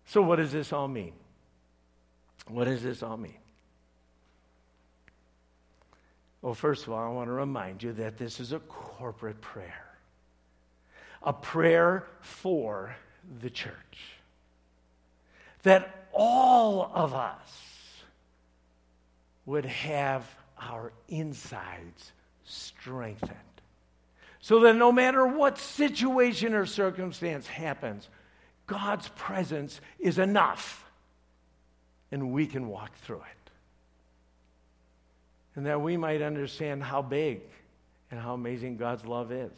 So, 0.05 0.21
what 0.21 0.37
does 0.37 0.51
this 0.51 0.71
all 0.71 0.87
mean? 0.87 1.13
What 2.47 2.65
does 2.65 2.83
this 2.83 3.01
all 3.01 3.17
mean? 3.17 3.33
Well, 6.41 6.53
first 6.53 6.87
of 6.87 6.93
all, 6.93 6.99
I 6.99 7.09
want 7.09 7.27
to 7.27 7.33
remind 7.33 7.83
you 7.83 7.93
that 7.93 8.17
this 8.17 8.39
is 8.39 8.51
a 8.51 8.59
corporate 8.59 9.41
prayer, 9.41 9.85
a 11.21 11.33
prayer 11.33 12.07
for 12.19 12.95
the 13.41 13.49
church. 13.49 13.75
That 15.63 16.07
all 16.11 16.91
of 16.93 17.13
us 17.13 17.80
would 19.51 19.65
have 19.65 20.25
our 20.57 20.93
insides 21.09 22.13
strengthened. 22.45 23.35
So 24.39 24.61
that 24.61 24.77
no 24.77 24.93
matter 24.93 25.27
what 25.27 25.57
situation 25.57 26.53
or 26.53 26.65
circumstance 26.65 27.47
happens, 27.47 28.07
God's 28.65 29.09
presence 29.09 29.81
is 29.99 30.19
enough 30.19 30.89
and 32.13 32.31
we 32.31 32.47
can 32.47 32.69
walk 32.69 32.95
through 32.99 33.17
it. 33.17 33.51
And 35.57 35.65
that 35.65 35.81
we 35.81 35.97
might 35.97 36.21
understand 36.21 36.81
how 36.81 37.01
big 37.01 37.41
and 38.09 38.21
how 38.21 38.33
amazing 38.33 38.77
God's 38.77 39.05
love 39.05 39.33
is. 39.33 39.51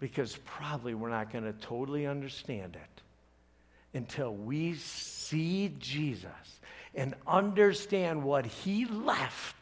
Because 0.00 0.36
probably 0.44 0.92
we're 0.92 1.08
not 1.08 1.32
going 1.32 1.44
to 1.44 1.52
totally 1.52 2.04
understand 2.04 2.74
it 2.74 2.94
until 3.94 4.34
we 4.34 4.74
see 4.74 5.72
Jesus 5.78 6.30
and 6.94 7.14
understand 7.26 8.22
what 8.22 8.44
he 8.44 8.84
left 8.84 9.56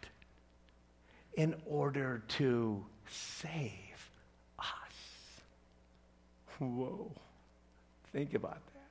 in 1.35 1.55
order 1.67 2.23
to 2.29 2.85
save 3.09 4.11
us. 4.59 4.67
Whoa. 6.59 7.11
Think 8.13 8.35
about 8.35 8.61
that. 8.75 8.83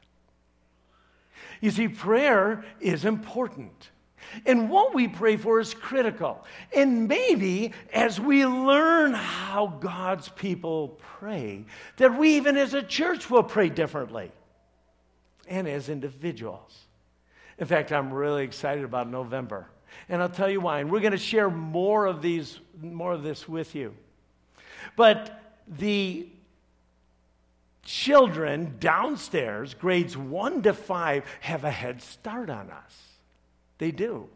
You 1.59 1.71
see, 1.71 1.87
prayer 1.87 2.63
is 2.79 3.05
important. 3.05 3.89
And 4.45 4.69
what 4.69 4.93
we 4.93 5.07
pray 5.07 5.37
for 5.37 5.59
is 5.59 5.73
critical. 5.73 6.43
And 6.75 7.07
maybe 7.07 7.73
as 7.93 8.19
we 8.19 8.45
learn 8.45 9.13
how 9.13 9.67
God's 9.79 10.29
people 10.29 10.99
pray, 11.19 11.65
that 11.97 12.17
we, 12.17 12.37
even 12.37 12.57
as 12.57 12.73
a 12.73 12.81
church, 12.81 13.29
will 13.29 13.43
pray 13.43 13.69
differently 13.69 14.31
and 15.51 15.67
as 15.67 15.89
individuals. 15.89 16.85
In 17.59 17.67
fact, 17.67 17.91
I'm 17.91 18.11
really 18.11 18.43
excited 18.43 18.83
about 18.83 19.09
November. 19.09 19.67
And 20.09 20.21
I'll 20.21 20.29
tell 20.29 20.49
you 20.49 20.61
why. 20.61 20.79
And 20.79 20.91
we're 20.91 21.01
going 21.01 21.11
to 21.11 21.17
share 21.17 21.49
more 21.49 22.05
of 22.05 22.21
these, 22.21 22.59
more 22.81 23.13
of 23.13 23.23
this 23.23 23.47
with 23.47 23.75
you. 23.75 23.93
But 24.95 25.39
the 25.67 26.27
children 27.83 28.77
downstairs, 28.79 29.73
grades 29.73 30.15
one 30.15 30.61
to 30.63 30.73
five, 30.73 31.25
have 31.41 31.63
a 31.63 31.71
head 31.71 32.01
start 32.01 32.49
on 32.49 32.71
us. 32.71 32.97
They 33.77 33.91
do. 33.91 34.29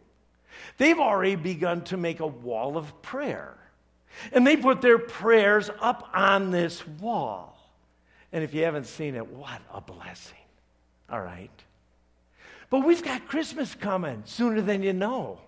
They've 0.78 1.00
already 1.00 1.36
begun 1.36 1.84
to 1.86 1.98
make 1.98 2.20
a 2.20 2.28
wall 2.28 2.78
of 2.78 3.02
prayer. 3.02 3.58
And 4.32 4.46
they 4.46 4.58
put 4.58 4.82
their 4.82 4.98
prayers 4.98 5.70
up 5.80 6.10
on 6.14 6.52
this 6.52 6.86
wall. 6.88 7.58
And 8.32 8.44
if 8.44 8.54
you 8.54 8.64
haven't 8.64 8.88
seen 8.88 9.16
it, 9.16 9.28
what 9.28 9.62
a 9.74 9.82
blessing. 9.82 10.38
All 11.10 11.22
right. 11.22 11.52
But 12.70 12.86
we've 12.86 13.04
got 13.04 13.28
Christmas 13.28 13.76
coming 13.76 14.24
sooner 14.26 14.62
than 14.62 14.84
you 14.84 14.94
know. 14.94 15.40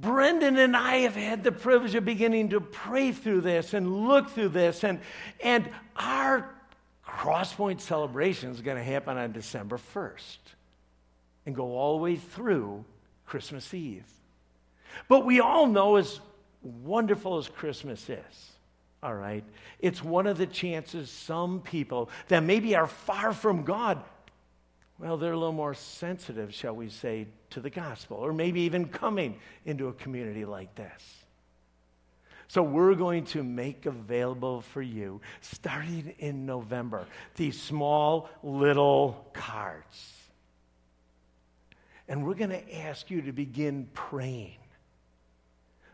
Brendan 0.00 0.56
and 0.56 0.74
I 0.74 0.98
have 0.98 1.14
had 1.14 1.44
the 1.44 1.52
privilege 1.52 1.94
of 1.94 2.04
beginning 2.04 2.50
to 2.50 2.60
pray 2.60 3.12
through 3.12 3.42
this 3.42 3.74
and 3.74 4.08
look 4.08 4.30
through 4.30 4.48
this, 4.48 4.84
and, 4.84 5.00
and 5.40 5.68
our 5.96 6.54
Crosspoint 7.06 7.80
celebration 7.80 8.50
is 8.50 8.62
going 8.62 8.78
to 8.78 8.82
happen 8.82 9.18
on 9.18 9.32
December 9.32 9.78
1st 9.94 10.38
and 11.44 11.54
go 11.54 11.76
all 11.76 11.98
the 11.98 12.02
way 12.02 12.16
through 12.16 12.84
Christmas 13.26 13.74
Eve. 13.74 14.06
But 15.08 15.26
we 15.26 15.40
all 15.40 15.66
know, 15.66 15.96
as 15.96 16.20
wonderful 16.62 17.36
as 17.36 17.48
Christmas 17.48 18.08
is, 18.08 18.51
all 19.02 19.14
right, 19.14 19.44
it's 19.80 20.02
one 20.02 20.26
of 20.26 20.38
the 20.38 20.46
chances 20.46 21.10
some 21.10 21.60
people 21.60 22.08
that 22.28 22.42
maybe 22.42 22.76
are 22.76 22.86
far 22.86 23.32
from 23.32 23.64
God, 23.64 24.02
well, 24.98 25.16
they're 25.16 25.32
a 25.32 25.36
little 25.36 25.52
more 25.52 25.74
sensitive, 25.74 26.54
shall 26.54 26.76
we 26.76 26.88
say, 26.88 27.26
to 27.50 27.60
the 27.60 27.70
gospel, 27.70 28.18
or 28.18 28.32
maybe 28.32 28.60
even 28.60 28.86
coming 28.86 29.36
into 29.66 29.88
a 29.88 29.92
community 29.92 30.44
like 30.44 30.72
this. 30.76 31.24
So, 32.46 32.62
we're 32.62 32.94
going 32.94 33.24
to 33.26 33.42
make 33.42 33.86
available 33.86 34.60
for 34.60 34.82
you, 34.82 35.22
starting 35.40 36.14
in 36.18 36.44
November, 36.44 37.06
these 37.34 37.60
small 37.60 38.28
little 38.42 39.26
cards. 39.32 40.12
And 42.08 42.26
we're 42.26 42.34
going 42.34 42.50
to 42.50 42.78
ask 42.78 43.10
you 43.10 43.22
to 43.22 43.32
begin 43.32 43.88
praying 43.94 44.58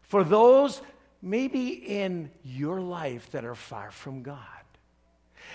for 0.03 0.25
those 0.25 0.83
maybe 1.23 1.69
in 1.69 2.31
your 2.45 2.81
life 2.81 3.31
that 3.33 3.45
are 3.45 3.55
far 3.55 3.91
from 3.91 4.23
God. 4.23 4.39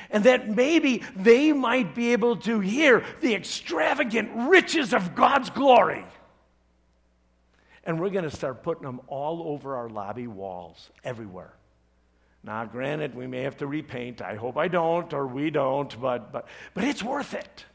And 0.10 0.24
that 0.24 0.50
maybe 0.50 1.04
they 1.16 1.54
might 1.54 1.94
be 1.94 2.14
able 2.14 2.38
to 2.38 2.60
hear 2.60 3.04
the 3.22 3.36
extravagant 3.36 4.32
riches 4.50 4.94
of 4.94 5.16
God's 5.16 5.50
glory. 5.50 6.06
And 7.84 8.00
we're 8.00 8.10
going 8.10 8.24
to 8.24 8.36
start 8.36 8.64
putting 8.64 8.84
them 8.84 9.02
all 9.08 9.44
over 9.54 9.76
our 9.76 9.90
lobby 9.90 10.28
walls, 10.28 10.90
everywhere. 11.04 11.54
Now, 12.44 12.66
granted, 12.66 13.16
we 13.16 13.28
may 13.28 13.44
have 13.44 13.58
to 13.58 13.68
repaint. 13.68 14.22
I 14.22 14.36
hope 14.36 14.58
I 14.58 14.68
don't, 14.68 15.14
or 15.14 15.28
we 15.28 15.50
don't, 15.50 16.00
but, 16.02 16.32
but, 16.32 16.48
but 16.74 16.84
it's 16.84 17.04
worth 17.04 17.34
it. 17.34 17.66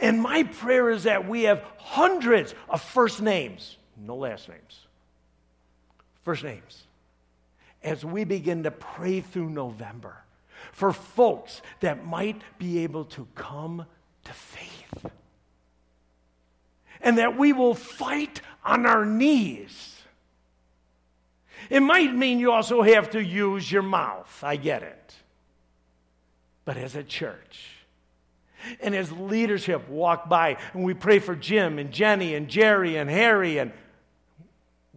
And 0.00 0.20
my 0.20 0.44
prayer 0.44 0.90
is 0.90 1.04
that 1.04 1.28
we 1.28 1.44
have 1.44 1.64
hundreds 1.78 2.54
of 2.68 2.82
first 2.82 3.20
names, 3.20 3.76
no 3.96 4.16
last 4.16 4.48
names, 4.48 4.86
first 6.28 6.44
names, 6.44 6.84
as 7.82 8.04
we 8.04 8.22
begin 8.22 8.64
to 8.64 8.70
pray 8.70 9.22
through 9.22 9.48
November 9.48 10.14
for 10.72 10.92
folks 10.92 11.62
that 11.80 12.04
might 12.04 12.42
be 12.58 12.80
able 12.80 13.06
to 13.06 13.26
come 13.34 13.86
to 14.24 14.32
faith. 14.34 15.06
And 17.00 17.16
that 17.16 17.38
we 17.38 17.54
will 17.54 17.72
fight 17.72 18.42
on 18.62 18.84
our 18.84 19.06
knees. 19.06 20.02
It 21.70 21.80
might 21.80 22.14
mean 22.14 22.40
you 22.40 22.52
also 22.52 22.82
have 22.82 23.08
to 23.12 23.24
use 23.24 23.72
your 23.72 23.80
mouth. 23.80 24.44
I 24.44 24.56
get 24.56 24.82
it. 24.82 25.14
But 26.66 26.76
as 26.76 26.94
a 26.94 27.02
church, 27.02 27.70
and 28.82 28.94
as 28.94 29.10
leadership 29.10 29.88
walk 29.88 30.28
by, 30.28 30.58
and 30.74 30.84
we 30.84 30.92
pray 30.92 31.20
for 31.20 31.34
Jim 31.34 31.78
and 31.78 31.90
Jenny 31.90 32.34
and 32.34 32.48
Jerry 32.48 32.98
and 32.98 33.08
Harry, 33.08 33.56
and 33.56 33.72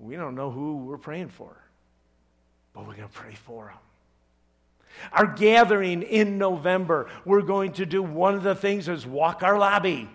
we 0.02 0.16
don't 0.16 0.36
know 0.36 0.50
who 0.50 0.78
we're 0.78 0.98
praying 0.98 1.30
for, 1.30 1.56
but 2.74 2.88
we're 2.88 2.96
going 2.96 3.08
to 3.08 3.14
pray 3.14 3.36
for 3.36 3.68
them. 3.68 3.78
Our 5.14 5.28
gathering 5.28 6.02
in 6.02 6.38
November, 6.38 7.08
we're 7.24 7.44
going 7.44 7.74
to 7.74 7.86
do 7.86 8.02
one 8.02 8.36
of 8.36 8.44
the 8.44 8.56
things 8.56 8.90
is 8.90 9.06
walk 9.06 9.44
our 9.44 9.58
lobby 9.58 10.10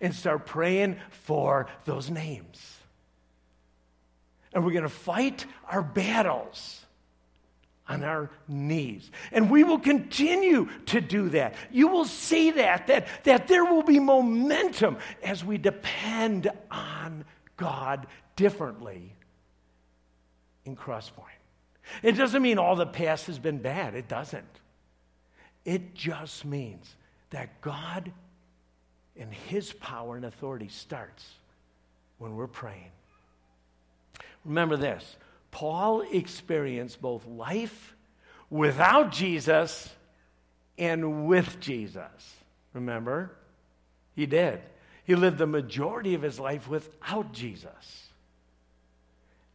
and 0.00 0.14
start 0.14 0.46
praying 0.46 0.98
for 1.10 1.68
those 1.84 2.10
names. 2.10 2.76
And 4.52 4.64
we're 4.64 4.72
going 4.72 4.84
to 4.84 4.88
fight 4.88 5.46
our 5.68 5.82
battles 5.82 6.84
on 7.88 8.04
our 8.04 8.30
knees. 8.46 9.10
And 9.32 9.50
we 9.50 9.64
will 9.64 9.78
continue 9.78 10.68
to 10.86 11.00
do 11.00 11.30
that. 11.30 11.54
You 11.70 11.88
will 11.88 12.04
see 12.04 12.50
that, 12.52 12.88
that, 12.88 13.06
that 13.24 13.48
there 13.48 13.64
will 13.64 13.82
be 13.82 14.00
momentum 14.00 14.98
as 15.22 15.44
we 15.44 15.56
depend 15.56 16.50
on 16.70 17.24
God 17.56 18.06
differently 18.36 19.12
in 20.64 20.76
Crosspoint. 20.76 21.24
It 22.02 22.12
doesn't 22.12 22.42
mean 22.42 22.58
all 22.58 22.76
the 22.76 22.86
past 22.86 23.26
has 23.26 23.38
been 23.38 23.58
bad. 23.58 23.94
It 23.94 24.08
doesn't. 24.08 24.44
It 25.64 25.94
just 25.94 26.44
means 26.44 26.94
that 27.30 27.60
God 27.60 28.12
and 29.18 29.32
His 29.32 29.72
power 29.72 30.16
and 30.16 30.24
authority 30.24 30.68
starts 30.68 31.24
when 32.18 32.36
we're 32.36 32.46
praying. 32.46 32.90
Remember 34.44 34.76
this 34.76 35.16
Paul 35.50 36.02
experienced 36.12 37.00
both 37.00 37.26
life 37.26 37.94
without 38.50 39.10
Jesus 39.12 39.88
and 40.78 41.26
with 41.26 41.60
Jesus. 41.60 42.36
Remember? 42.72 43.32
He 44.14 44.26
did. 44.26 44.60
He 45.04 45.14
lived 45.14 45.38
the 45.38 45.46
majority 45.46 46.14
of 46.14 46.22
his 46.22 46.38
life 46.40 46.68
without 46.68 47.32
Jesus. 47.32 48.05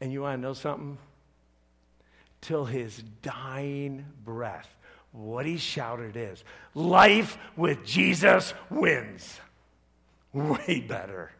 And 0.02 0.12
you 0.12 0.24
want 0.24 0.40
to 0.40 0.42
know 0.42 0.54
something? 0.54 0.98
Till 2.42 2.66
his 2.66 3.04
dying 3.22 4.06
breath, 4.26 4.76
what 5.12 5.46
he 5.46 5.58
shouted 5.58 6.18
is 6.18 6.44
life 6.74 7.38
with 7.56 7.86
Jesus 7.86 8.54
wins. 8.70 9.40
Way 10.34 10.84
better. 10.88 11.32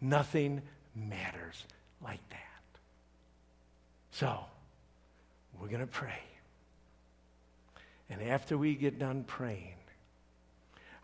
Nothing 0.00 0.62
matters 0.94 1.64
like 2.02 2.26
that. 2.30 2.40
So, 4.12 4.38
we're 5.60 5.68
going 5.68 5.80
to 5.80 5.86
pray. 5.86 6.22
And 8.08 8.22
after 8.22 8.56
we 8.56 8.74
get 8.74 8.98
done 8.98 9.24
praying, 9.24 9.74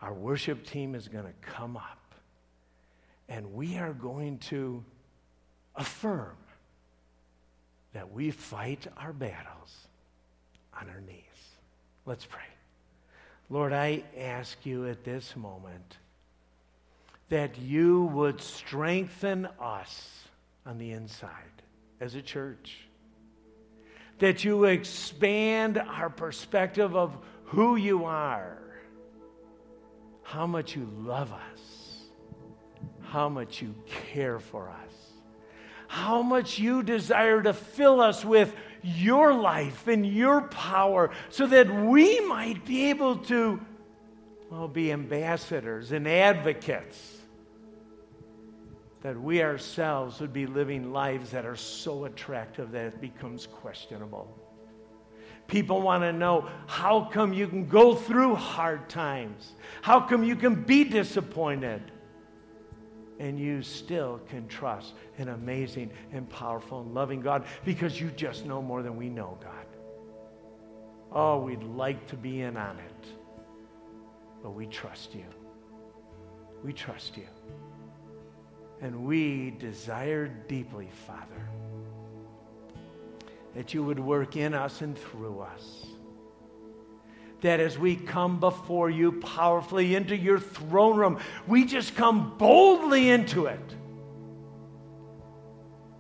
our 0.00 0.14
worship 0.14 0.66
team 0.66 0.94
is 0.94 1.08
going 1.08 1.24
to 1.24 1.32
come 1.42 1.76
up 1.76 1.98
and 3.28 3.54
we 3.54 3.76
are 3.78 3.92
going 3.92 4.38
to 4.38 4.84
affirm 5.76 6.36
that 7.92 8.12
we 8.12 8.30
fight 8.30 8.86
our 8.96 9.12
battles 9.12 9.86
on 10.78 10.88
our 10.88 11.00
knees. 11.00 11.18
Let's 12.06 12.24
pray. 12.24 12.40
Lord, 13.50 13.72
I 13.72 14.02
ask 14.16 14.64
you 14.64 14.88
at 14.88 15.04
this 15.04 15.36
moment 15.36 15.98
that 17.28 17.58
you 17.58 18.04
would 18.06 18.40
strengthen 18.40 19.46
us 19.60 20.24
on 20.64 20.78
the 20.78 20.92
inside 20.92 21.30
as 22.00 22.14
a 22.14 22.22
church 22.22 22.88
that 24.22 24.44
you 24.44 24.66
expand 24.66 25.78
our 25.78 26.08
perspective 26.08 26.94
of 26.94 27.16
who 27.46 27.74
you 27.74 28.04
are, 28.04 28.56
how 30.22 30.46
much 30.46 30.76
you 30.76 30.88
love 30.96 31.32
us, 31.32 32.02
how 33.00 33.28
much 33.28 33.60
you 33.60 33.74
care 34.12 34.38
for 34.38 34.68
us, 34.70 35.11
how 35.92 36.22
much 36.22 36.58
you 36.58 36.82
desire 36.82 37.42
to 37.42 37.52
fill 37.52 38.00
us 38.00 38.24
with 38.24 38.56
your 38.82 39.34
life 39.34 39.88
and 39.88 40.06
your 40.06 40.40
power 40.40 41.10
so 41.28 41.46
that 41.46 41.70
we 41.70 42.18
might 42.20 42.64
be 42.64 42.88
able 42.88 43.18
to 43.18 43.60
well, 44.50 44.68
be 44.68 44.90
ambassadors 44.90 45.92
and 45.92 46.08
advocates 46.08 47.18
that 49.02 49.20
we 49.20 49.42
ourselves 49.42 50.18
would 50.18 50.32
be 50.32 50.46
living 50.46 50.94
lives 50.94 51.30
that 51.32 51.44
are 51.44 51.56
so 51.56 52.06
attractive 52.06 52.72
that 52.72 52.86
it 52.86 53.00
becomes 53.02 53.46
questionable. 53.46 54.34
People 55.46 55.82
want 55.82 56.04
to 56.04 56.12
know 56.14 56.48
how 56.68 57.04
come 57.04 57.34
you 57.34 57.46
can 57.46 57.68
go 57.68 57.94
through 57.94 58.36
hard 58.36 58.88
times? 58.88 59.52
How 59.82 60.00
come 60.00 60.24
you 60.24 60.36
can 60.36 60.54
be 60.62 60.84
disappointed? 60.84 61.82
And 63.18 63.38
you 63.38 63.62
still 63.62 64.20
can 64.28 64.48
trust 64.48 64.94
an 65.18 65.28
amazing 65.28 65.90
and 66.12 66.28
powerful 66.28 66.80
and 66.80 66.94
loving 66.94 67.20
God 67.20 67.44
because 67.64 68.00
you 68.00 68.10
just 68.10 68.46
know 68.46 68.60
more 68.60 68.82
than 68.82 68.96
we 68.96 69.08
know, 69.08 69.38
God. 69.42 69.66
Oh, 71.12 71.38
we'd 71.40 71.62
like 71.62 72.06
to 72.08 72.16
be 72.16 72.40
in 72.40 72.56
on 72.56 72.78
it, 72.78 73.06
but 74.42 74.52
we 74.52 74.66
trust 74.66 75.14
you. 75.14 75.26
We 76.64 76.72
trust 76.72 77.16
you. 77.16 77.26
And 78.80 79.04
we 79.04 79.50
desire 79.50 80.26
deeply, 80.26 80.88
Father, 81.06 81.48
that 83.54 83.74
you 83.74 83.84
would 83.84 84.00
work 84.00 84.36
in 84.36 84.54
us 84.54 84.80
and 84.80 84.98
through 84.98 85.40
us. 85.40 85.86
That 87.42 87.60
as 87.60 87.78
we 87.78 87.96
come 87.96 88.40
before 88.40 88.88
you 88.90 89.12
powerfully 89.20 89.94
into 89.94 90.16
your 90.16 90.38
throne 90.38 90.96
room, 90.96 91.18
we 91.46 91.64
just 91.64 91.94
come 91.94 92.36
boldly 92.38 93.10
into 93.10 93.46
it. 93.46 93.60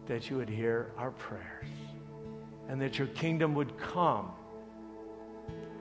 that 0.06 0.28
you 0.28 0.36
would 0.36 0.48
hear 0.48 0.90
our 0.98 1.10
prayers 1.12 1.66
and 2.68 2.80
that 2.80 2.98
your 2.98 3.08
kingdom 3.08 3.54
would 3.54 3.76
come 3.78 4.30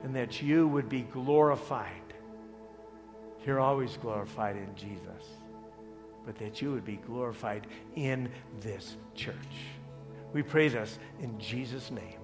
and 0.02 0.14
that 0.16 0.42
you 0.42 0.66
would 0.68 0.88
be 0.88 1.02
glorified. 1.02 1.88
You're 3.44 3.60
always 3.60 3.96
glorified 3.96 4.56
in 4.56 4.74
Jesus, 4.74 5.26
but 6.24 6.36
that 6.38 6.62
you 6.62 6.72
would 6.72 6.84
be 6.84 6.96
glorified 6.96 7.66
in 7.96 8.30
this 8.60 8.96
church. 9.14 9.34
We 10.32 10.42
pray 10.42 10.68
this 10.68 10.98
in 11.20 11.38
Jesus' 11.38 11.90
name. 11.90 12.20